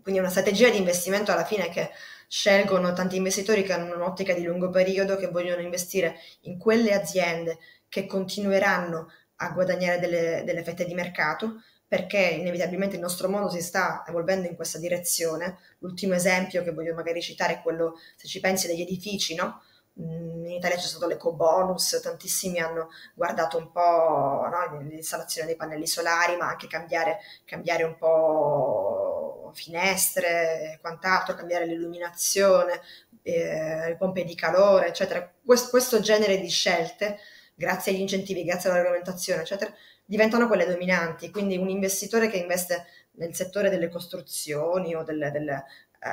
quindi 0.02 0.20
una 0.20 0.30
strategia 0.30 0.70
di 0.70 0.78
investimento 0.78 1.32
alla 1.32 1.44
fine 1.44 1.68
che 1.68 1.90
scelgono 2.28 2.92
tanti 2.92 3.16
investitori 3.16 3.62
che 3.62 3.72
hanno 3.72 3.94
un'ottica 3.94 4.34
di 4.34 4.42
lungo 4.42 4.70
periodo, 4.70 5.16
che 5.16 5.28
vogliono 5.28 5.62
investire 5.62 6.16
in 6.42 6.58
quelle 6.58 6.92
aziende 6.94 7.58
che 7.88 8.06
continueranno 8.06 9.10
a 9.36 9.50
guadagnare 9.50 9.98
delle, 9.98 10.42
delle 10.44 10.62
fette 10.62 10.84
di 10.84 10.94
mercato, 10.94 11.62
perché 11.86 12.18
inevitabilmente 12.18 12.96
il 12.96 13.02
nostro 13.02 13.28
mondo 13.28 13.48
si 13.48 13.62
sta 13.62 14.04
evolvendo 14.06 14.46
in 14.46 14.56
questa 14.56 14.78
direzione. 14.78 15.58
L'ultimo 15.78 16.14
esempio 16.14 16.62
che 16.62 16.72
voglio 16.72 16.94
magari 16.94 17.22
citare 17.22 17.54
è 17.54 17.62
quello, 17.62 17.94
se 18.16 18.28
ci 18.28 18.40
pensi, 18.40 18.66
degli 18.66 18.82
edifici, 18.82 19.34
no? 19.34 19.62
Mm, 20.00 20.46
in 20.46 20.50
Italia 20.52 20.76
c'è 20.76 20.86
stato 20.86 21.06
l'eco 21.06 21.32
bonus, 21.32 21.98
tantissimi 22.02 22.60
hanno 22.60 22.88
guardato 23.14 23.58
un 23.58 23.70
po' 23.72 24.48
no, 24.48 24.80
l'installazione 24.82 25.48
dei 25.48 25.56
pannelli 25.56 25.86
solari, 25.86 26.36
ma 26.36 26.48
anche 26.48 26.68
cambiare, 26.68 27.18
cambiare 27.44 27.82
un 27.82 27.96
po' 27.96 29.50
finestre 29.54 30.74
e 30.74 30.78
quant'altro, 30.80 31.34
cambiare 31.34 31.66
l'illuminazione, 31.66 32.80
eh, 33.22 33.88
le 33.88 33.96
pompe 33.96 34.24
di 34.24 34.34
calore, 34.34 34.88
eccetera. 34.88 35.32
Questo, 35.44 35.70
questo, 35.70 36.00
genere 36.00 36.38
di 36.38 36.48
scelte, 36.48 37.18
grazie 37.54 37.92
agli 37.92 38.00
incentivi, 38.00 38.44
grazie 38.44 38.68
alla 38.68 38.78
regolamentazione, 38.78 39.42
eccetera, 39.42 39.72
diventano 40.04 40.46
quelle 40.46 40.66
dominanti. 40.66 41.30
Quindi 41.30 41.56
un 41.56 41.68
investitore 41.68 42.28
che 42.28 42.36
investe 42.38 42.86
nel 43.12 43.34
settore 43.34 43.68
delle 43.70 43.88
costruzioni 43.88 44.94
o 44.94 45.02
del, 45.02 45.30
del 45.32 45.48
eh, 45.48 46.08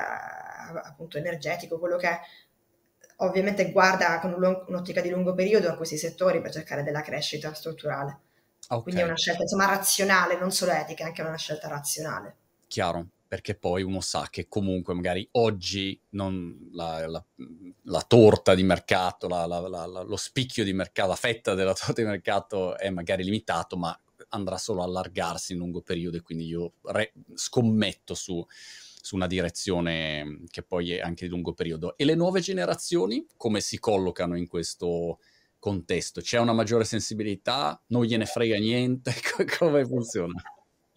appunto 0.82 1.18
energetico, 1.18 1.78
quello 1.78 1.96
che 1.96 2.08
è, 2.08 2.20
ovviamente 3.16 3.70
guarda 3.70 4.18
con 4.20 4.32
un'ottica 4.32 5.00
di 5.00 5.10
lungo 5.10 5.34
periodo 5.34 5.68
a 5.68 5.76
questi 5.76 5.96
settori 5.96 6.40
per 6.40 6.52
cercare 6.52 6.82
della 6.82 7.02
crescita 7.02 7.52
strutturale. 7.54 8.20
Okay. 8.68 8.82
Quindi 8.82 9.00
è 9.00 9.04
una 9.04 9.16
scelta 9.16 9.42
insomma 9.42 9.66
razionale, 9.66 10.38
non 10.38 10.50
solo 10.50 10.72
etica, 10.72 11.04
è 11.04 11.06
anche 11.06 11.22
una 11.22 11.36
scelta 11.36 11.68
razionale. 11.68 12.36
Chiaro 12.66 13.08
perché 13.28 13.56
poi 13.56 13.82
uno 13.82 14.00
sa 14.00 14.28
che 14.30 14.46
comunque 14.48 14.94
magari 14.94 15.28
oggi 15.32 16.00
non, 16.10 16.68
la, 16.72 17.06
la, 17.08 17.24
la, 17.82 18.04
torta 18.06 18.54
di 18.54 18.62
mercato, 18.62 19.26
la, 19.26 19.44
lo 19.46 20.16
spicchio 20.16 20.62
di 20.62 20.72
mercato, 20.72 21.08
la 21.08 21.16
fetta 21.16 21.54
della 21.54 21.74
torta 21.74 22.02
di 22.02 22.04
mercato 22.04 22.78
è 22.78 22.88
magari 22.90 23.24
limitato, 23.24 23.76
ma 23.76 23.98
andrà 24.30 24.58
solo 24.58 24.82
a 24.82 24.84
allargarsi 24.84 25.52
in 25.52 25.58
lungo 25.58 25.80
periodo 25.80 26.16
e 26.16 26.22
quindi 26.22 26.46
io 26.46 26.74
re- 26.82 27.12
scommetto 27.34 28.14
su, 28.14 28.44
su 29.06 29.14
una 29.14 29.28
direzione 29.28 30.40
che 30.50 30.64
poi 30.64 30.94
è 30.94 31.00
anche 31.00 31.26
di 31.26 31.30
lungo 31.30 31.52
periodo. 31.52 31.96
E 31.96 32.04
le 32.04 32.16
nuove 32.16 32.40
generazioni 32.40 33.24
come 33.36 33.60
si 33.60 33.78
collocano 33.78 34.36
in 34.36 34.48
questo 34.48 35.20
contesto? 35.60 36.20
C'è 36.20 36.40
una 36.40 36.52
maggiore 36.52 36.82
sensibilità? 36.82 37.80
Non 37.88 38.02
gliene 38.02 38.24
frega 38.24 38.58
niente? 38.58 39.14
come 39.60 39.86
funziona? 39.86 40.42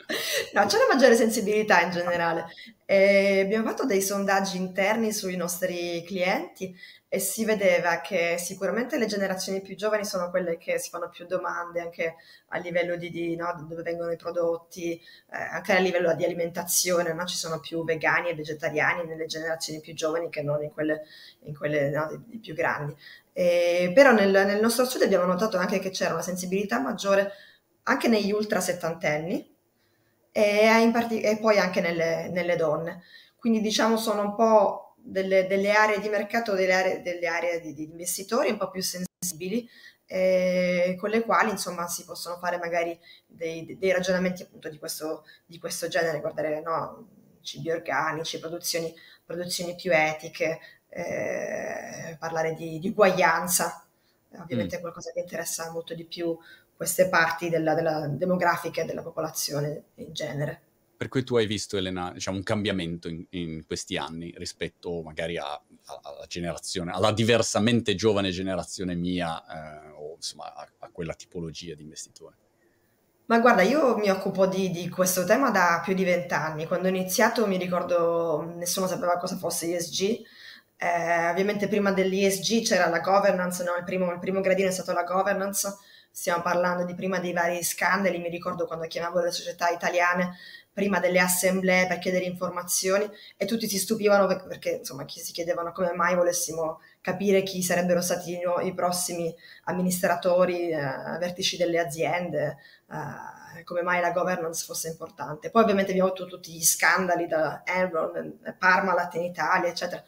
No, 0.54 0.66
c'è 0.66 0.78
una 0.78 0.94
maggiore 0.96 1.16
sensibilità 1.16 1.82
in 1.82 1.92
generale. 1.92 2.48
E 2.86 3.42
abbiamo 3.42 3.68
fatto 3.68 3.86
dei 3.86 4.02
sondaggi 4.02 4.58
interni 4.58 5.14
sui 5.14 5.36
nostri 5.36 6.04
clienti 6.04 6.76
e 7.08 7.20
si 7.20 7.46
vedeva 7.46 8.02
che 8.02 8.38
sicuramente 8.40 8.98
le 8.98 9.06
generazioni 9.06 9.62
più 9.62 9.76
giovani 9.76 10.06
sono 10.06 10.30
quelle 10.32 10.58
che 10.58 10.80
si 10.80 10.90
fanno 10.90 11.10
più 11.10 11.26
domande 11.26 11.82
anche 11.82 12.16
a 12.50 12.58
livello 12.58 12.96
di, 12.96 13.12
di 13.12 13.36
no, 13.36 13.66
dove 13.68 13.84
vengono 13.84 14.12
i 14.12 14.16
prodotti, 14.16 14.94
eh, 14.94 15.38
anche 15.38 15.74
a 15.74 15.80
livello 15.80 16.16
di 16.16 16.24
alimentazione, 16.24 17.14
no? 17.14 17.26
ci 17.26 17.36
sono 17.36 17.60
più 17.60 17.84
vegani 17.84 18.30
e 18.30 18.36
vegetariani 18.36 19.08
nelle 19.08 19.26
generazioni 19.26 19.82
più 19.82 19.94
giovani 19.94 20.30
che 20.30 20.42
non 20.42 20.64
in 20.64 20.72
quelle, 20.72 21.04
in 21.42 21.56
quelle 21.56 21.90
no, 21.90 22.24
di 22.28 22.38
più 22.40 22.56
grandi. 22.56 22.96
E, 23.34 23.92
però 23.94 24.12
nel, 24.12 24.32
nel 24.32 24.62
nostro 24.62 24.86
studio 24.86 25.06
abbiamo 25.06 25.26
notato 25.26 25.58
anche 25.58 25.80
che 25.80 25.92
c'era 25.92 26.14
una 26.14 26.22
sensibilità 26.24 26.80
maggiore 26.80 27.32
anche 27.84 28.08
negli 28.08 28.32
ultra 28.32 28.60
settantenni, 28.60 29.49
e, 30.32 30.90
part- 30.92 31.12
e 31.12 31.38
poi 31.40 31.58
anche 31.58 31.82
nelle, 31.82 32.30
nelle, 32.30 32.56
donne. 32.56 33.04
Quindi 33.36 33.62
diciamo 33.62 33.98
sono 33.98 34.22
un 34.22 34.36
po' 34.36 34.96
delle, 34.98 35.48
delle 35.48 35.72
aree 35.72 36.00
di 36.00 36.10
mercato, 36.10 36.54
delle 36.54 36.74
aree, 36.74 37.02
delle 37.02 37.28
aree 37.28 37.62
di, 37.62 37.74
di, 37.74 37.84
investitori 37.84 38.50
un 38.50 38.58
po' 38.58 38.70
più 38.70 38.82
sensibili, 38.82 39.68
eh, 40.06 40.96
con 41.00 41.10
le 41.10 41.22
quali 41.22 41.52
insomma 41.52 41.88
si 41.88 42.04
possono 42.04 42.38
fare 42.38 42.58
magari 42.58 42.98
dei, 43.26 43.78
dei 43.78 43.92
ragionamenti 43.92 44.44
appunto 44.44 44.70
di 44.70 44.78
questo, 44.78 45.26
di 45.46 45.60
questo 45.60 45.88
genere, 45.88 46.20
guardare 46.20 46.62
no, 46.62 47.08
cibi 47.42 47.72
organici, 47.72 48.40
produzioni, 48.40 48.94
produzioni 49.26 49.76
più 49.76 49.92
etiche, 49.94 50.60
eh, 50.90 52.16
parlare 52.20 52.54
di, 52.54 52.80
di 52.80 52.90
uguaglianza, 52.90 53.89
ovviamente 54.38 54.76
mm. 54.76 54.78
è 54.78 54.82
qualcosa 54.82 55.12
che 55.12 55.20
interessa 55.20 55.72
molto 55.72 55.94
di 55.94 56.06
più 56.06 56.38
queste 56.76 57.10
parti 57.10 57.50
della, 57.50 57.74
della 57.74 58.08
demografiche 58.08 58.86
della 58.86 59.02
popolazione 59.02 59.84
in 59.96 60.14
genere. 60.14 60.62
Per 61.00 61.08
cui 61.08 61.24
tu 61.24 61.38
hai 61.38 61.46
visto, 61.46 61.78
Elena, 61.78 62.12
diciamo, 62.12 62.36
un 62.36 62.44
cambiamento 62.44 63.08
in, 63.08 63.26
in 63.30 63.66
questi 63.66 63.96
anni 63.96 64.34
rispetto 64.38 65.02
magari 65.02 65.38
a, 65.38 65.46
a, 65.46 66.00
alla 66.02 66.26
generazione, 66.28 66.92
alla 66.92 67.14
diversamente 67.14 67.96
giovane 67.96 68.32
generazione 68.32 68.96
mia 68.96 69.42
eh, 69.46 69.92
o 69.96 70.16
insomma 70.16 70.54
a, 70.54 70.68
a, 70.80 70.90
quella 70.92 71.14
tipologia 71.14 71.74
di 71.74 71.84
investitore? 71.84 72.36
Ma 73.28 73.40
guarda, 73.40 73.62
io 73.62 73.96
mi 73.98 74.10
occupo 74.10 74.46
di, 74.46 74.72
di 74.72 74.90
questo 74.90 75.24
tema 75.24 75.52
da 75.52 75.82
più 75.84 75.94
di 75.94 76.04
vent'anni. 76.04 76.66
Quando 76.66 76.88
ho 76.88 76.92
iniziato 76.92 77.48
mi 77.48 77.58
ricordo 77.58 78.54
nessuno 78.58 78.88
sapeva 78.88 79.18
cosa 79.18 79.38
fosse 79.38 79.74
ESG. 79.76 80.22
Eh, 80.82 81.30
ovviamente 81.30 81.68
prima 81.68 81.92
dell'ESG 81.92 82.64
c'era 82.64 82.88
la 82.88 83.00
governance, 83.00 83.64
no? 83.64 83.76
il, 83.76 83.84
primo, 83.84 84.12
il 84.12 84.20
primo 84.20 84.40
gradino 84.40 84.70
è 84.70 84.72
stato 84.72 84.94
la 84.94 85.04
governance 85.04 85.76
stiamo 86.12 86.42
parlando 86.42 86.84
di 86.84 86.96
prima 86.96 87.20
dei 87.20 87.34
vari 87.34 87.64
scandali, 87.64 88.18
mi 88.20 88.30
ricordo 88.30 88.66
quando 88.66 88.88
chiamavo 88.88 89.22
le 89.22 89.32
società 89.32 89.70
italiane 89.70 90.36
prima 90.72 91.00
delle 91.00 91.20
assemblee 91.20 91.88
per 91.88 92.00
chiedere 92.00 92.26
informazioni 92.26 93.10
e 93.36 93.46
tutti 93.46 93.68
si 93.68 93.78
stupivano 93.78 94.28
perché 94.28 94.78
insomma 94.80 95.06
chi 95.06 95.20
si 95.20 95.34
chiedevano 95.34 95.72
come 95.72 95.92
mai 95.94 96.16
volessimo 96.16 96.80
capire 97.02 97.44
chi 97.44 97.62
sarebbero 97.62 98.02
stati 98.02 98.32
i, 98.32 98.68
i 98.68 98.74
prossimi 98.74 99.34
amministratori, 99.66 100.70
eh, 100.72 100.80
vertici 101.20 101.58
delle 101.58 101.80
aziende, 101.80 102.58
eh, 102.90 103.64
come 103.64 103.82
mai 103.82 104.00
la 104.00 104.12
governance 104.12 104.64
fosse 104.66 104.90
importante. 104.90 105.50
Poi 105.50 105.64
ovviamente 105.64 105.92
abbiamo 105.92 106.10
avuto 106.10 106.28
tutti 106.28 106.52
gli 106.52 106.64
scandali 106.64 107.28
da 107.28 107.62
Enron, 107.66 108.40
Parmalat 108.58 109.16
in 109.16 109.24
Italia, 109.24 109.70
eccetera, 109.70 110.04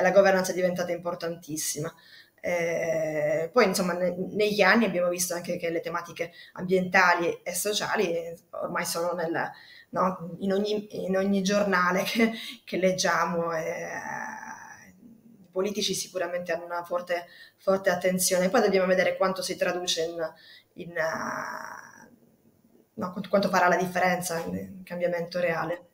la 0.00 0.10
governance 0.10 0.52
è 0.52 0.54
diventata 0.54 0.92
importantissima. 0.92 1.92
Eh, 2.40 3.50
poi 3.52 3.64
insomma 3.64 3.92
ne, 3.94 4.14
negli 4.30 4.60
anni 4.60 4.84
abbiamo 4.84 5.08
visto 5.08 5.34
anche 5.34 5.56
che 5.56 5.68
le 5.70 5.80
tematiche 5.80 6.30
ambientali 6.52 7.40
e 7.42 7.52
sociali 7.52 8.32
ormai 8.50 8.84
sono 8.84 9.14
nel, 9.14 9.50
no, 9.88 10.36
in, 10.38 10.52
ogni, 10.52 11.04
in, 11.04 11.16
ogni, 11.16 11.42
giornale 11.42 12.02
che, 12.04 12.32
che 12.64 12.76
leggiamo. 12.76 13.52
Eh, 13.52 13.88
I 15.40 15.48
politici 15.50 15.94
sicuramente 15.94 16.52
hanno 16.52 16.66
una 16.66 16.84
forte, 16.84 17.26
forte, 17.56 17.90
attenzione. 17.90 18.48
Poi 18.48 18.60
dobbiamo 18.60 18.86
vedere 18.86 19.16
quanto 19.16 19.42
si 19.42 19.56
traduce 19.56 20.02
in, 20.04 20.32
in 20.74 20.90
uh, 20.90 22.08
no, 22.94 23.22
quanto, 23.28 23.48
farà 23.48 23.66
la 23.68 23.76
differenza 23.76 24.38
in 24.38 24.82
cambiamento 24.84 25.40
reale. 25.40 25.88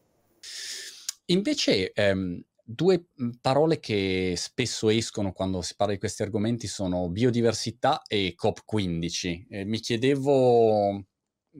Invece, 1.27 1.93
ehm, 1.93 2.43
Due 2.65 3.09
mhmm, 3.15 3.39
parole 3.41 3.79
che 3.81 4.35
spesso 4.37 4.89
escono 4.89 5.33
quando 5.33 5.63
si 5.63 5.75
parla 5.77 5.95
di 5.95 5.99
questi 5.99 6.23
argomenti 6.23 6.67
sono 6.67 7.09
biodiversità 7.09 8.03
e 8.07 8.35
COP15. 8.37 9.47
Eh, 9.49 9.65
mi 9.65 9.79
chiedevo 9.81 10.93
mhmm, 10.93 11.03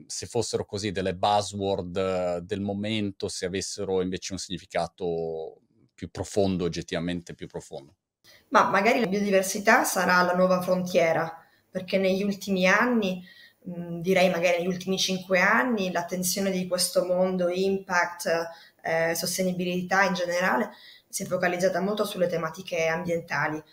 se 0.07 0.25
fossero 0.27 0.65
così 0.65 0.91
delle 0.91 1.15
buzzword 1.15 2.37
del 2.39 2.61
momento, 2.61 3.27
se 3.27 3.45
avessero 3.45 4.01
invece 4.01 4.33
un 4.33 4.39
significato 4.39 5.61
più 5.93 6.09
profondo, 6.09 6.63
oggettivamente 6.65 7.35
più 7.35 7.47
profondo. 7.47 7.95
Ma 8.49 8.69
magari 8.69 8.99
la 8.99 9.07
biodiversità 9.07 9.83
sarà 9.83 10.21
la 10.21 10.33
nuova 10.33 10.61
frontiera 10.61 11.45
perché 11.69 11.97
negli 11.97 12.23
ultimi 12.23 12.67
anni, 12.67 13.21
mh, 13.63 13.99
direi 13.99 14.29
magari 14.29 14.59
negli 14.59 14.67
ultimi 14.67 14.97
cinque 14.97 15.39
anni, 15.39 15.91
l'attenzione 15.91 16.51
di 16.51 16.67
questo 16.67 17.03
mondo 17.05 17.49
impact, 17.49 18.49
eh, 18.81 19.15
sostenibilità 19.15 20.03
in 20.03 20.13
generale, 20.13 20.71
si 21.13 21.21
è 21.21 21.25
focalizzata 21.27 21.79
molto 21.79 22.05
sulle 22.05 22.25
tematiche 22.25 22.87
ambientali. 22.87 23.63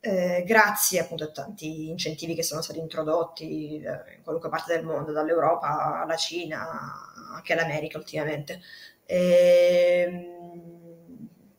Eh, 0.00 0.44
grazie 0.46 1.00
appunto 1.00 1.24
a 1.24 1.30
tanti 1.30 1.88
incentivi 1.88 2.34
che 2.34 2.42
sono 2.42 2.60
stati 2.60 2.78
introdotti 2.78 3.80
eh, 3.80 4.16
in 4.16 4.22
qualunque 4.22 4.50
parte 4.50 4.74
del 4.74 4.84
mondo, 4.84 5.10
dall'Europa 5.10 6.02
alla 6.02 6.16
Cina, 6.16 6.68
anche 7.34 7.54
all'America 7.54 7.96
ultimamente. 7.96 8.60
Eh, 9.06 10.28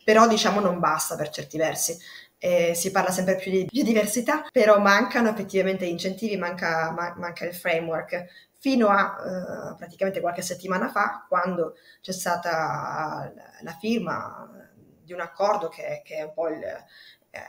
però 0.04 0.28
diciamo 0.28 0.60
non 0.60 0.80
basta 0.80 1.16
per 1.16 1.30
certi 1.30 1.58
versi. 1.58 1.98
Eh, 2.38 2.76
si 2.76 2.92
parla 2.92 3.10
sempre 3.10 3.36
più 3.36 3.50
di 3.50 3.68
biodiversità, 3.68 4.46
però 4.52 4.78
mancano 4.78 5.30
effettivamente 5.30 5.88
gli 5.88 5.90
incentivi, 5.90 6.38
manca, 6.38 6.92
ma, 6.92 7.16
manca 7.18 7.46
il 7.46 7.56
framework. 7.56 8.26
Fino 8.60 8.90
a 8.90 9.16
eh, 9.72 9.76
praticamente 9.76 10.22
qualche 10.22 10.44
settimana 10.44 10.88
fa, 10.90 11.26
quando 11.28 11.78
c'è 12.00 12.12
stata 12.12 13.34
la 13.62 13.78
firma 13.80 14.70
di 15.04 15.14
un 15.14 15.22
accordo 15.22 15.70
che, 15.70 16.02
che 16.04 16.16
è 16.16 16.24
un 16.24 16.34
po' 16.34 16.48
il, 16.50 16.64
eh, 16.64 17.40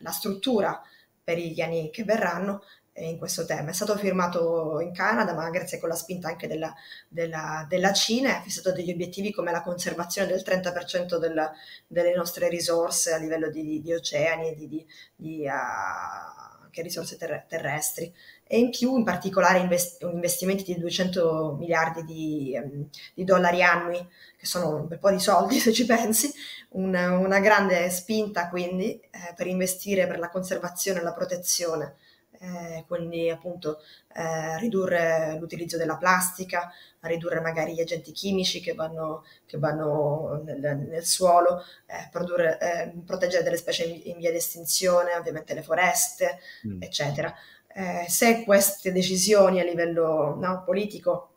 la 0.00 0.10
struttura 0.10 0.80
per 1.22 1.38
gli 1.38 1.60
anni 1.60 1.90
che 1.90 2.04
verranno, 2.04 2.62
in 2.94 3.18
questo 3.18 3.44
tema. 3.44 3.70
È 3.70 3.72
stato 3.72 3.96
firmato 3.96 4.80
in 4.80 4.92
Canada, 4.92 5.32
ma 5.34 5.48
grazie 5.50 5.78
con 5.78 5.88
la 5.88 5.94
spinta 5.94 6.28
anche 6.28 6.46
della, 6.46 6.74
della, 7.08 7.64
della 7.68 7.92
Cina, 7.92 8.38
ha 8.38 8.42
fissato 8.42 8.72
degli 8.72 8.90
obiettivi 8.90 9.32
come 9.32 9.52
la 9.52 9.62
conservazione 9.62 10.28
del 10.28 10.42
30% 10.44 11.16
del, 11.16 11.50
delle 11.86 12.14
nostre 12.14 12.48
risorse 12.48 13.12
a 13.12 13.18
livello 13.18 13.48
di, 13.48 13.80
di 13.80 13.92
oceani 13.92 14.48
e 14.48 14.54
di, 14.54 14.68
di, 14.68 14.86
di 15.14 15.46
uh, 15.46 16.59
anche 16.70 16.82
risorse 16.82 17.16
ter- 17.16 17.44
terrestri. 17.46 18.12
E 18.46 18.58
in 18.58 18.70
più, 18.70 18.96
in 18.96 19.04
particolare, 19.04 19.58
invest- 19.58 20.02
investimenti 20.02 20.62
di 20.64 20.78
200 20.78 21.56
miliardi 21.58 22.04
di, 22.04 22.60
um, 22.62 22.88
di, 23.12 23.24
dollari 23.24 23.62
annui, 23.62 23.98
che 24.36 24.46
sono 24.46 24.76
un 24.76 24.88
bel 24.88 24.98
po' 24.98 25.10
di 25.10 25.20
soldi 25.20 25.58
se 25.60 25.72
ci 25.72 25.84
pensi, 25.84 26.32
un, 26.70 26.94
una 26.94 27.40
grande 27.40 27.90
spinta 27.90 28.48
quindi 28.48 29.00
eh, 29.00 29.34
per 29.36 29.46
investire 29.46 30.06
per 30.06 30.18
la 30.18 30.30
conservazione 30.30 31.00
e 31.00 31.02
la 31.02 31.12
protezione 31.12 31.96
eh, 32.42 32.84
quindi 32.86 33.28
appunto 33.28 33.80
eh, 34.14 34.58
ridurre 34.58 35.36
l'utilizzo 35.38 35.76
della 35.76 35.96
plastica, 35.96 36.72
ridurre 37.00 37.40
magari 37.40 37.74
gli 37.74 37.80
agenti 37.80 38.12
chimici 38.12 38.60
che 38.60 38.72
vanno, 38.72 39.24
che 39.44 39.58
vanno 39.58 40.40
nel, 40.44 40.58
nel, 40.88 41.04
suolo, 41.04 41.62
eh, 41.86 42.08
produrre, 42.10 42.58
eh, 42.58 42.92
proteggere 43.04 43.42
delle 43.42 43.58
specie 43.58 43.84
in, 43.84 44.00
in, 44.04 44.16
via 44.16 44.30
di 44.30 44.38
estinzione, 44.38 45.14
ovviamente 45.14 45.52
le 45.52 45.62
foreste, 45.62 46.38
mm. 46.66 46.82
eccetera. 46.82 47.34
Eh, 47.72 48.06
se 48.08 48.42
queste 48.44 48.90
decisioni 48.90 49.60
a 49.60 49.64
livello 49.64 50.34
no, 50.34 50.62
politico 50.64 51.28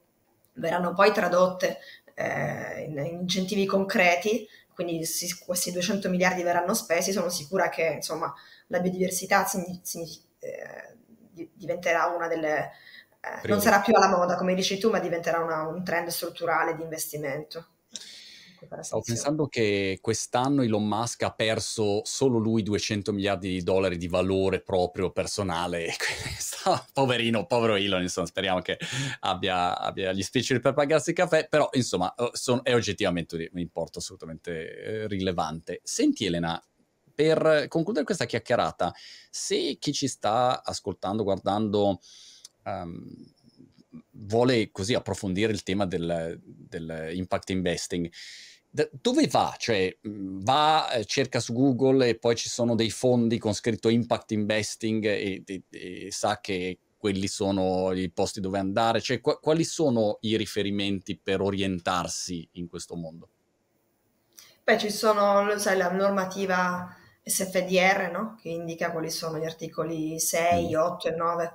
verranno 0.54 0.94
poi 0.94 1.12
tradotte 1.12 1.80
eh, 2.14 2.86
in, 2.88 2.98
in 2.98 3.20
incentivi 3.22 3.66
concreti, 3.66 4.48
quindi 4.74 5.04
si, 5.04 5.38
questi 5.46 5.72
200 5.72 6.10
miliardi 6.10 6.44
verranno 6.44 6.74
spesi, 6.74 7.12
sono 7.12 7.30
sicura 7.30 7.68
che 7.68 7.92
insomma, 7.96 8.34
la 8.68 8.80
biodiversità 8.80 9.46
significa 9.46 10.32
eh, 10.44 11.48
diventerà 11.54 12.06
una 12.08 12.28
delle... 12.28 12.72
Eh, 13.20 13.48
non 13.48 13.62
sarà 13.62 13.80
più 13.80 13.94
alla 13.96 14.10
moda, 14.10 14.36
come 14.36 14.54
dici 14.54 14.78
tu, 14.78 14.90
ma 14.90 15.00
diventerà 15.00 15.40
una, 15.40 15.68
un 15.68 15.84
trend 15.84 16.10
strutturale 16.10 16.76
di 16.76 16.84
investimento. 16.84 17.68
Stavo 18.82 19.02
pensando 19.02 19.48
che 19.48 20.00
quest'anno 20.02 20.62
Elon 20.62 20.88
Musk 20.88 21.24
ha 21.24 21.32
perso 21.32 22.02
solo 22.06 22.38
lui 22.38 22.64
200 22.64 23.12
miliardi 23.12 23.50
di 23.50 23.64
dollari 23.64 23.98
di 23.98 24.08
valore 24.08 24.62
proprio 24.62 25.12
personale. 25.12 25.90
Poverino, 26.94 27.46
povero 27.46 27.76
Elon, 27.76 28.02
insomma, 28.02 28.28
speriamo 28.28 28.62
che 28.62 28.78
abbia, 29.22 29.78
abbia 29.78 30.14
gli 30.14 30.24
spiccioli 30.24 30.60
per 30.60 30.74
pagarsi 30.74 31.10
il 31.10 31.16
caffè, 31.16 31.48
però 31.50 31.68
insomma 31.74 32.14
eh, 32.16 32.30
son, 32.34 32.62
è 32.64 32.74
oggettivamente 32.74 33.50
un 33.52 33.60
importo 33.60 34.00
assolutamente 34.00 34.52
eh, 34.52 35.08
rilevante. 35.08 35.82
Senti 35.84 36.26
Elena, 36.26 36.62
per 37.14 37.68
concludere 37.68 38.06
questa 38.06 38.26
chiacchierata, 38.26 38.94
se 39.30 39.78
chi 39.80 39.94
ci 39.94 40.08
sta 40.08 40.64
ascoltando, 40.64 41.24
guardando, 41.24 42.00
um, 42.64 43.32
vuole 44.12 44.72
così 44.72 44.94
approfondire 44.94 45.52
il 45.52 45.64
tema 45.64 45.86
del, 45.86 46.40
del 46.44 47.12
impact 47.14 47.50
investing, 47.52 48.10
dove 49.02 49.28
va? 49.28 49.54
Cioè, 49.58 49.96
va, 50.02 50.92
eh, 50.92 51.06
cerca 51.06 51.40
su 51.40 51.54
Google 51.54 52.08
e 52.08 52.18
poi 52.18 52.36
ci 52.36 52.50
sono 52.50 52.74
dei 52.74 52.90
fondi 52.90 53.38
con 53.38 53.54
scritto 53.54 53.90
impact 53.90 54.32
investing 54.32 55.06
e, 55.06 55.44
e, 55.46 55.64
e 55.70 56.12
sa 56.12 56.40
che 56.40 56.80
quelli 56.98 57.28
sono 57.28 57.92
i 57.92 58.10
posti 58.10 58.40
dove 58.40 58.58
andare? 58.58 59.00
Cioè, 59.00 59.22
qu- 59.22 59.40
quali 59.40 59.64
sono 59.64 60.18
i 60.22 60.38
riferimenti 60.38 61.18
per 61.18 61.42
orientarsi 61.42 62.48
in 62.54 62.68
questo 62.68 62.96
mondo? 62.96 63.28
Beh, 64.64 64.80
ci 64.80 64.90
sono, 64.90 65.56
sai, 65.58 65.78
la 65.78 65.92
normativa 65.92 66.96
SFDR, 67.24 68.10
no? 68.12 68.38
che 68.42 68.50
indica 68.50 68.92
quali 68.92 69.10
sono 69.10 69.38
gli 69.38 69.46
articoli 69.46 70.20
6, 70.20 70.76
8 70.76 71.10
mm. 71.10 71.12
e 71.12 71.16
9, 71.16 71.54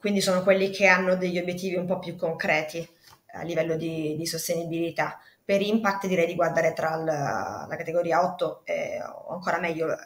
quindi 0.00 0.20
sono 0.20 0.42
quelli 0.42 0.70
che 0.70 0.86
hanno 0.86 1.14
degli 1.16 1.38
obiettivi 1.38 1.76
un 1.76 1.86
po' 1.86 1.98
più 1.98 2.16
concreti 2.16 2.86
a 3.32 3.42
livello 3.42 3.76
di, 3.76 4.16
di 4.16 4.26
sostenibilità. 4.26 5.20
Per 5.44 5.60
impact 5.60 6.06
direi 6.06 6.26
di 6.26 6.34
guardare 6.34 6.72
tra 6.72 6.96
la, 6.96 7.66
la 7.68 7.76
categoria 7.76 8.24
8 8.24 8.62
e, 8.64 9.00
o 9.02 9.32
ancora 9.32 9.58
meglio 9.58 9.90
eh, 9.90 9.96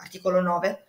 articolo 0.00 0.40
9, 0.40 0.82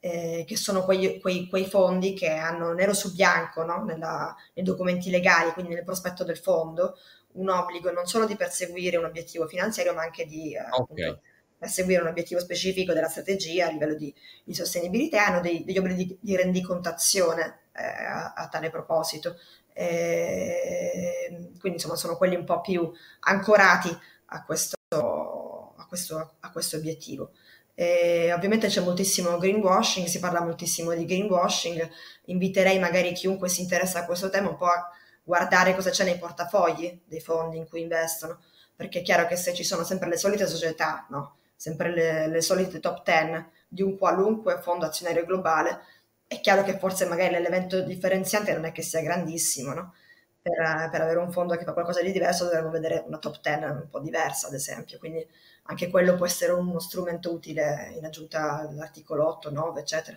eh, 0.00 0.44
che 0.46 0.56
sono 0.56 0.84
quei, 0.84 1.20
quei, 1.20 1.48
quei, 1.48 1.66
fondi 1.66 2.14
che 2.14 2.30
hanno 2.30 2.72
nero 2.72 2.94
su 2.94 3.12
bianco 3.14 3.64
no? 3.64 3.82
Nella, 3.84 4.34
nei 4.54 4.64
documenti 4.64 5.10
legali, 5.10 5.52
quindi 5.52 5.74
nel 5.74 5.84
prospetto 5.84 6.24
del 6.24 6.38
fondo, 6.38 6.96
un 7.32 7.48
obbligo 7.48 7.90
non 7.90 8.06
solo 8.06 8.26
di 8.26 8.36
perseguire 8.36 8.96
un 8.96 9.04
obiettivo 9.04 9.46
finanziario, 9.46 9.94
ma 9.94 10.02
anche 10.02 10.24
di 10.24 10.54
eh, 10.54 10.60
okay. 10.60 10.80
appunto, 10.80 11.20
per 11.58 11.68
seguire 11.68 12.00
un 12.00 12.08
obiettivo 12.08 12.40
specifico 12.40 12.92
della 12.92 13.08
strategia 13.08 13.66
a 13.66 13.70
livello 13.70 13.94
di, 13.94 14.14
di 14.44 14.54
sostenibilità, 14.54 15.26
hanno 15.26 15.40
dei, 15.40 15.64
degli 15.64 15.78
obblighi 15.78 16.06
di, 16.06 16.18
di 16.20 16.36
rendicontazione 16.36 17.60
eh, 17.72 17.82
a, 17.82 18.32
a, 18.34 18.48
tale 18.48 18.70
proposito. 18.70 19.36
E, 19.72 21.50
quindi 21.58 21.78
insomma 21.78 21.96
sono 21.96 22.16
quelli 22.16 22.36
un 22.36 22.44
po' 22.44 22.60
più 22.60 22.90
ancorati 23.20 23.96
a 24.26 24.44
questo, 24.44 24.76
a 24.88 25.86
questo, 25.86 26.34
a 26.40 26.50
questo 26.50 26.76
obiettivo. 26.76 27.32
E 27.74 28.32
ovviamente 28.32 28.66
c'è 28.68 28.80
moltissimo 28.80 29.38
greenwashing, 29.38 30.06
si 30.06 30.18
parla 30.18 30.40
moltissimo 30.40 30.92
di 30.94 31.04
greenwashing, 31.04 31.88
inviterei 32.26 32.78
magari 32.78 33.12
chiunque 33.12 33.48
si 33.48 33.62
interessa 33.62 34.00
a 34.00 34.04
questo 34.04 34.30
tema 34.30 34.48
un 34.48 34.56
po' 34.56 34.66
a 34.66 34.90
guardare 35.22 35.74
cosa 35.74 35.90
c'è 35.90 36.04
nei 36.04 36.18
portafogli 36.18 37.02
dei 37.04 37.20
fondi 37.20 37.56
in 37.56 37.68
cui 37.68 37.82
investono, 37.82 38.42
perché 38.74 39.00
è 39.00 39.02
chiaro 39.02 39.26
che 39.26 39.36
se 39.36 39.54
ci 39.54 39.62
sono 39.62 39.84
sempre 39.84 40.08
le 40.08 40.16
solite 40.16 40.46
società, 40.46 41.06
no? 41.10 41.37
Sempre 41.58 41.90
le, 41.92 42.28
le 42.28 42.40
solite 42.40 42.78
top 42.78 43.02
10 43.04 43.44
di 43.66 43.82
un 43.82 43.98
qualunque 43.98 44.60
fondo 44.60 44.86
azionario 44.86 45.24
globale, 45.24 45.80
è 46.26 46.40
chiaro 46.40 46.62
che 46.62 46.78
forse 46.78 47.04
magari 47.06 47.32
l'elemento 47.32 47.80
differenziante 47.80 48.52
non 48.52 48.64
è 48.64 48.70
che 48.70 48.82
sia 48.82 49.02
grandissimo, 49.02 49.74
no? 49.74 49.94
Per, 50.40 50.54
per, 50.90 51.00
avere 51.00 51.18
un 51.18 51.32
fondo 51.32 51.56
che 51.56 51.64
fa 51.64 51.72
qualcosa 51.72 52.00
di 52.00 52.12
diverso 52.12 52.44
dovremmo 52.44 52.70
vedere 52.70 53.02
una 53.06 53.18
top 53.18 53.40
10 53.42 53.64
un 53.64 53.88
po' 53.90 53.98
diversa, 53.98 54.46
ad 54.46 54.54
esempio. 54.54 54.98
Quindi 54.98 55.26
anche 55.64 55.90
quello 55.90 56.14
può 56.14 56.26
essere 56.26 56.52
uno 56.52 56.78
strumento 56.78 57.32
utile 57.32 57.92
in 57.96 58.04
aggiunta 58.04 58.60
all'articolo 58.60 59.26
8, 59.26 59.50
9, 59.50 59.80
eccetera. 59.80 60.16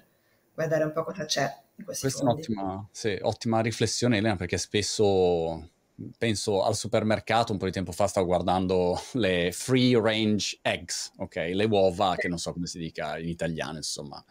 Guardare 0.54 0.84
un 0.84 0.94
po' 0.94 1.04
cosa 1.04 1.26
c'è 1.26 1.54
in 1.76 1.84
questi 1.84 2.04
Questa 2.04 2.24
fondi. 2.24 2.44
è 2.44 2.46
un'ottima 2.50 2.88
sì, 2.92 3.18
ottima 3.20 3.62
riflessione, 3.62 4.18
Elena, 4.18 4.36
perché 4.36 4.58
spesso 4.58 5.70
penso 6.18 6.64
al 6.64 6.76
supermercato 6.76 7.52
un 7.52 7.58
po' 7.58 7.66
di 7.66 7.72
tempo 7.72 7.92
fa 7.92 8.08
stavo 8.08 8.26
guardando 8.26 9.00
le 9.14 9.52
free 9.52 10.00
range 10.00 10.60
eggs, 10.62 11.12
ok? 11.18 11.36
Le 11.54 11.66
uova 11.66 12.16
che 12.16 12.28
non 12.28 12.38
so 12.38 12.54
come 12.54 12.68
si 12.68 12.78
dica 12.78 13.18
in 13.18 13.28
italiano, 13.28 13.78
insomma. 13.78 14.24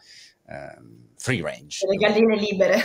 Um, 0.43 1.07
free 1.15 1.41
range. 1.41 1.85
Le 1.87 1.95
galline 1.95 2.35
libere. 2.35 2.75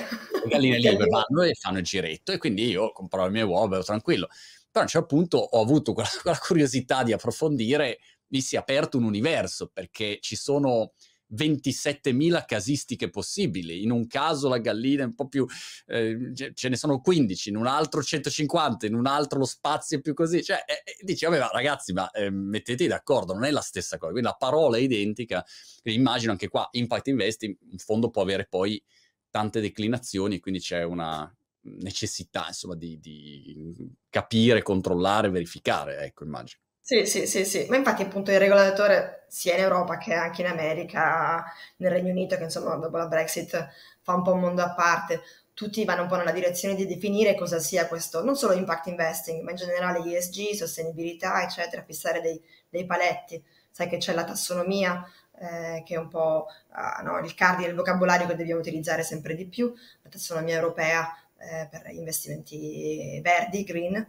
Le 0.44 0.48
galline 0.48 0.78
libere 0.78 1.08
vanno 1.08 1.42
e 1.42 1.54
fanno 1.54 1.78
il 1.78 1.84
giretto 1.84 2.32
e 2.32 2.38
quindi 2.38 2.68
io 2.68 2.92
compro 2.92 3.24
le 3.24 3.30
mie 3.30 3.42
uova, 3.42 3.82
tranquillo. 3.82 4.28
Però 4.70 4.80
a 4.80 4.82
un 4.82 4.88
certo 4.88 5.06
punto 5.06 5.38
ho 5.38 5.60
avuto 5.60 5.92
quella, 5.92 6.08
quella 6.22 6.38
curiosità 6.38 7.02
di 7.02 7.12
approfondire, 7.12 7.98
mi 8.28 8.40
si 8.40 8.56
è 8.56 8.58
aperto 8.58 8.98
un 8.98 9.04
universo 9.04 9.70
perché 9.72 10.18
ci 10.20 10.36
sono 10.36 10.92
27.000 11.34 12.44
casistiche 12.46 13.10
possibili. 13.10 13.82
In 13.82 13.90
un 13.90 14.06
caso 14.06 14.48
la 14.48 14.58
gallina 14.58 15.02
è 15.02 15.06
un 15.06 15.14
po' 15.14 15.28
più, 15.28 15.46
eh, 15.86 16.32
ce 16.54 16.68
ne 16.68 16.76
sono 16.76 17.00
15, 17.00 17.48
in 17.48 17.56
un 17.56 17.66
altro 17.66 18.02
150, 18.02 18.86
in 18.86 18.94
un 18.94 19.06
altro 19.06 19.38
lo 19.38 19.44
spazio 19.44 19.98
è 19.98 20.00
più 20.00 20.14
così. 20.14 20.42
Cioè, 20.42 20.64
eh, 20.66 20.82
eh, 20.84 21.04
dici, 21.04 21.24
vabbè, 21.24 21.38
ma 21.38 21.48
ragazzi, 21.52 21.92
ma 21.92 22.10
eh, 22.10 22.30
mettetevi 22.30 22.88
d'accordo, 22.88 23.32
non 23.32 23.44
è 23.44 23.50
la 23.50 23.60
stessa 23.60 23.98
cosa. 23.98 24.12
Quindi 24.12 24.28
la 24.28 24.36
parola 24.36 24.76
è 24.76 24.80
identica. 24.80 25.44
Immagino 25.84 26.32
anche 26.32 26.48
qua, 26.48 26.68
Impact 26.72 27.08
Investing, 27.08 27.56
in 27.70 27.78
fondo 27.78 28.10
può 28.10 28.22
avere 28.22 28.46
poi 28.48 28.82
tante 29.30 29.60
declinazioni, 29.60 30.40
quindi 30.40 30.60
c'è 30.60 30.82
una 30.82 31.30
necessità, 31.78 32.46
insomma, 32.48 32.76
di, 32.76 32.98
di 33.00 33.76
capire, 34.08 34.62
controllare, 34.62 35.30
verificare, 35.30 35.98
ecco, 35.98 36.24
immagino. 36.24 36.60
Sì, 36.88 37.04
sì, 37.04 37.26
sì, 37.26 37.44
sì, 37.44 37.66
ma 37.68 37.74
infatti 37.76 38.02
appunto 38.02 38.30
il 38.30 38.38
regolatore 38.38 39.24
sia 39.28 39.54
in 39.54 39.60
Europa 39.60 39.98
che 39.98 40.14
anche 40.14 40.42
in 40.42 40.46
America, 40.46 41.44
nel 41.78 41.90
Regno 41.90 42.12
Unito, 42.12 42.36
che 42.36 42.44
insomma 42.44 42.76
dopo 42.76 42.96
la 42.96 43.08
Brexit 43.08 43.68
fa 44.02 44.14
un 44.14 44.22
po' 44.22 44.32
un 44.34 44.38
mondo 44.40 44.62
a 44.62 44.72
parte, 44.72 45.20
tutti 45.52 45.84
vanno 45.84 46.02
un 46.02 46.08
po' 46.08 46.14
nella 46.14 46.30
direzione 46.30 46.76
di 46.76 46.86
definire 46.86 47.34
cosa 47.34 47.58
sia 47.58 47.88
questo, 47.88 48.22
non 48.22 48.36
solo 48.36 48.52
impact 48.54 48.86
investing, 48.86 49.42
ma 49.42 49.50
in 49.50 49.56
generale 49.56 49.98
ESG, 50.16 50.52
sostenibilità, 50.54 51.42
eccetera, 51.42 51.82
fissare 51.82 52.20
dei, 52.20 52.40
dei 52.68 52.86
paletti. 52.86 53.42
Sai 53.68 53.88
che 53.88 53.96
c'è 53.96 54.14
la 54.14 54.22
tassonomia, 54.24 55.04
eh, 55.40 55.82
che 55.84 55.94
è 55.96 55.98
un 55.98 56.08
po' 56.08 56.46
uh, 56.70 57.02
no, 57.04 57.18
il 57.18 57.34
cardine, 57.34 57.68
il 57.70 57.74
vocabolario 57.74 58.28
che 58.28 58.36
dobbiamo 58.36 58.60
utilizzare 58.60 59.02
sempre 59.02 59.34
di 59.34 59.46
più, 59.46 59.74
la 60.02 60.08
tassonomia 60.10 60.54
europea 60.54 61.12
eh, 61.38 61.66
per 61.68 61.90
investimenti 61.90 63.20
verdi, 63.22 63.64
green, 63.64 64.06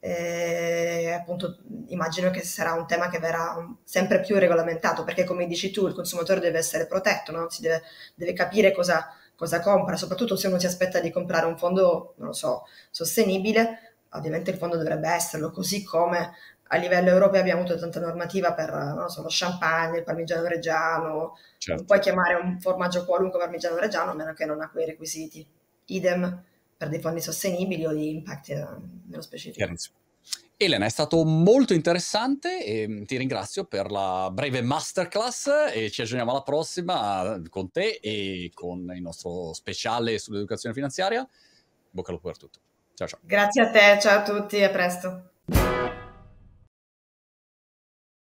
eh, 0.00 1.12
appunto 1.12 1.58
immagino 1.88 2.30
che 2.30 2.42
sarà 2.42 2.72
un 2.72 2.86
tema 2.86 3.08
che 3.08 3.18
verrà 3.18 3.56
sempre 3.82 4.20
più 4.20 4.38
regolamentato 4.38 5.02
perché 5.02 5.24
come 5.24 5.46
dici 5.46 5.70
tu 5.70 5.86
il 5.86 5.94
consumatore 5.94 6.40
deve 6.40 6.58
essere 6.58 6.86
protetto, 6.86 7.32
no? 7.32 7.50
si 7.50 7.62
deve, 7.62 7.82
deve 8.14 8.32
capire 8.32 8.72
cosa, 8.72 9.12
cosa, 9.34 9.60
compra, 9.60 9.96
soprattutto 9.96 10.36
se 10.36 10.46
uno 10.46 10.58
si 10.58 10.66
aspetta 10.66 11.00
di 11.00 11.10
comprare 11.10 11.46
un 11.46 11.58
fondo, 11.58 12.14
non 12.18 12.28
lo 12.28 12.32
so, 12.32 12.64
sostenibile, 12.90 13.96
ovviamente 14.12 14.50
il 14.50 14.56
fondo 14.56 14.76
dovrebbe 14.76 15.08
esserlo, 15.08 15.50
così 15.50 15.82
come 15.82 16.32
a 16.70 16.76
livello 16.76 17.08
europeo 17.08 17.40
abbiamo 17.40 17.62
avuto 17.62 17.78
tanta 17.78 17.98
normativa 17.98 18.52
per 18.52 18.70
non 18.70 19.08
so, 19.08 19.22
lo 19.22 19.28
champagne, 19.30 19.98
il 19.98 20.04
parmigiano 20.04 20.46
reggiano, 20.46 21.36
certo. 21.56 21.74
non 21.74 21.84
puoi 21.86 21.98
chiamare 21.98 22.34
un 22.34 22.60
formaggio 22.60 23.04
qualunque 23.04 23.38
parmigiano 23.38 23.78
reggiano 23.78 24.10
a 24.10 24.14
meno 24.14 24.34
che 24.34 24.44
non 24.44 24.60
ha 24.60 24.70
quei 24.70 24.84
requisiti. 24.84 25.46
Idem 25.86 26.44
per 26.78 26.88
dei 26.88 27.00
fondi 27.00 27.20
sostenibili 27.20 27.84
o 27.84 27.92
di 27.92 28.08
impact 28.08 28.48
eh, 28.50 28.66
nello 29.08 29.22
specifico. 29.22 29.66
Elena, 30.56 30.86
è 30.86 30.88
stato 30.88 31.24
molto 31.24 31.72
interessante 31.72 32.64
e 32.64 33.04
ti 33.06 33.16
ringrazio 33.16 33.64
per 33.64 33.90
la 33.90 34.28
breve 34.32 34.60
masterclass 34.60 35.70
e 35.72 35.90
ci 35.90 36.02
aggiorniamo 36.02 36.32
alla 36.32 36.42
prossima 36.42 37.40
con 37.48 37.70
te 37.70 38.00
e 38.02 38.50
con 38.54 38.90
il 38.94 39.02
nostro 39.02 39.52
speciale 39.52 40.18
sull'educazione 40.18 40.74
finanziaria. 40.74 41.26
Bocca 41.90 42.08
al 42.08 42.16
lupo 42.16 42.28
per 42.28 42.38
tutto. 42.38 42.58
Ciao 42.94 43.06
ciao. 43.06 43.20
Grazie 43.22 43.62
a 43.62 43.70
te, 43.70 43.98
ciao 44.00 44.18
a 44.18 44.22
tutti, 44.22 44.62
a 44.62 44.70
presto. 44.70 45.30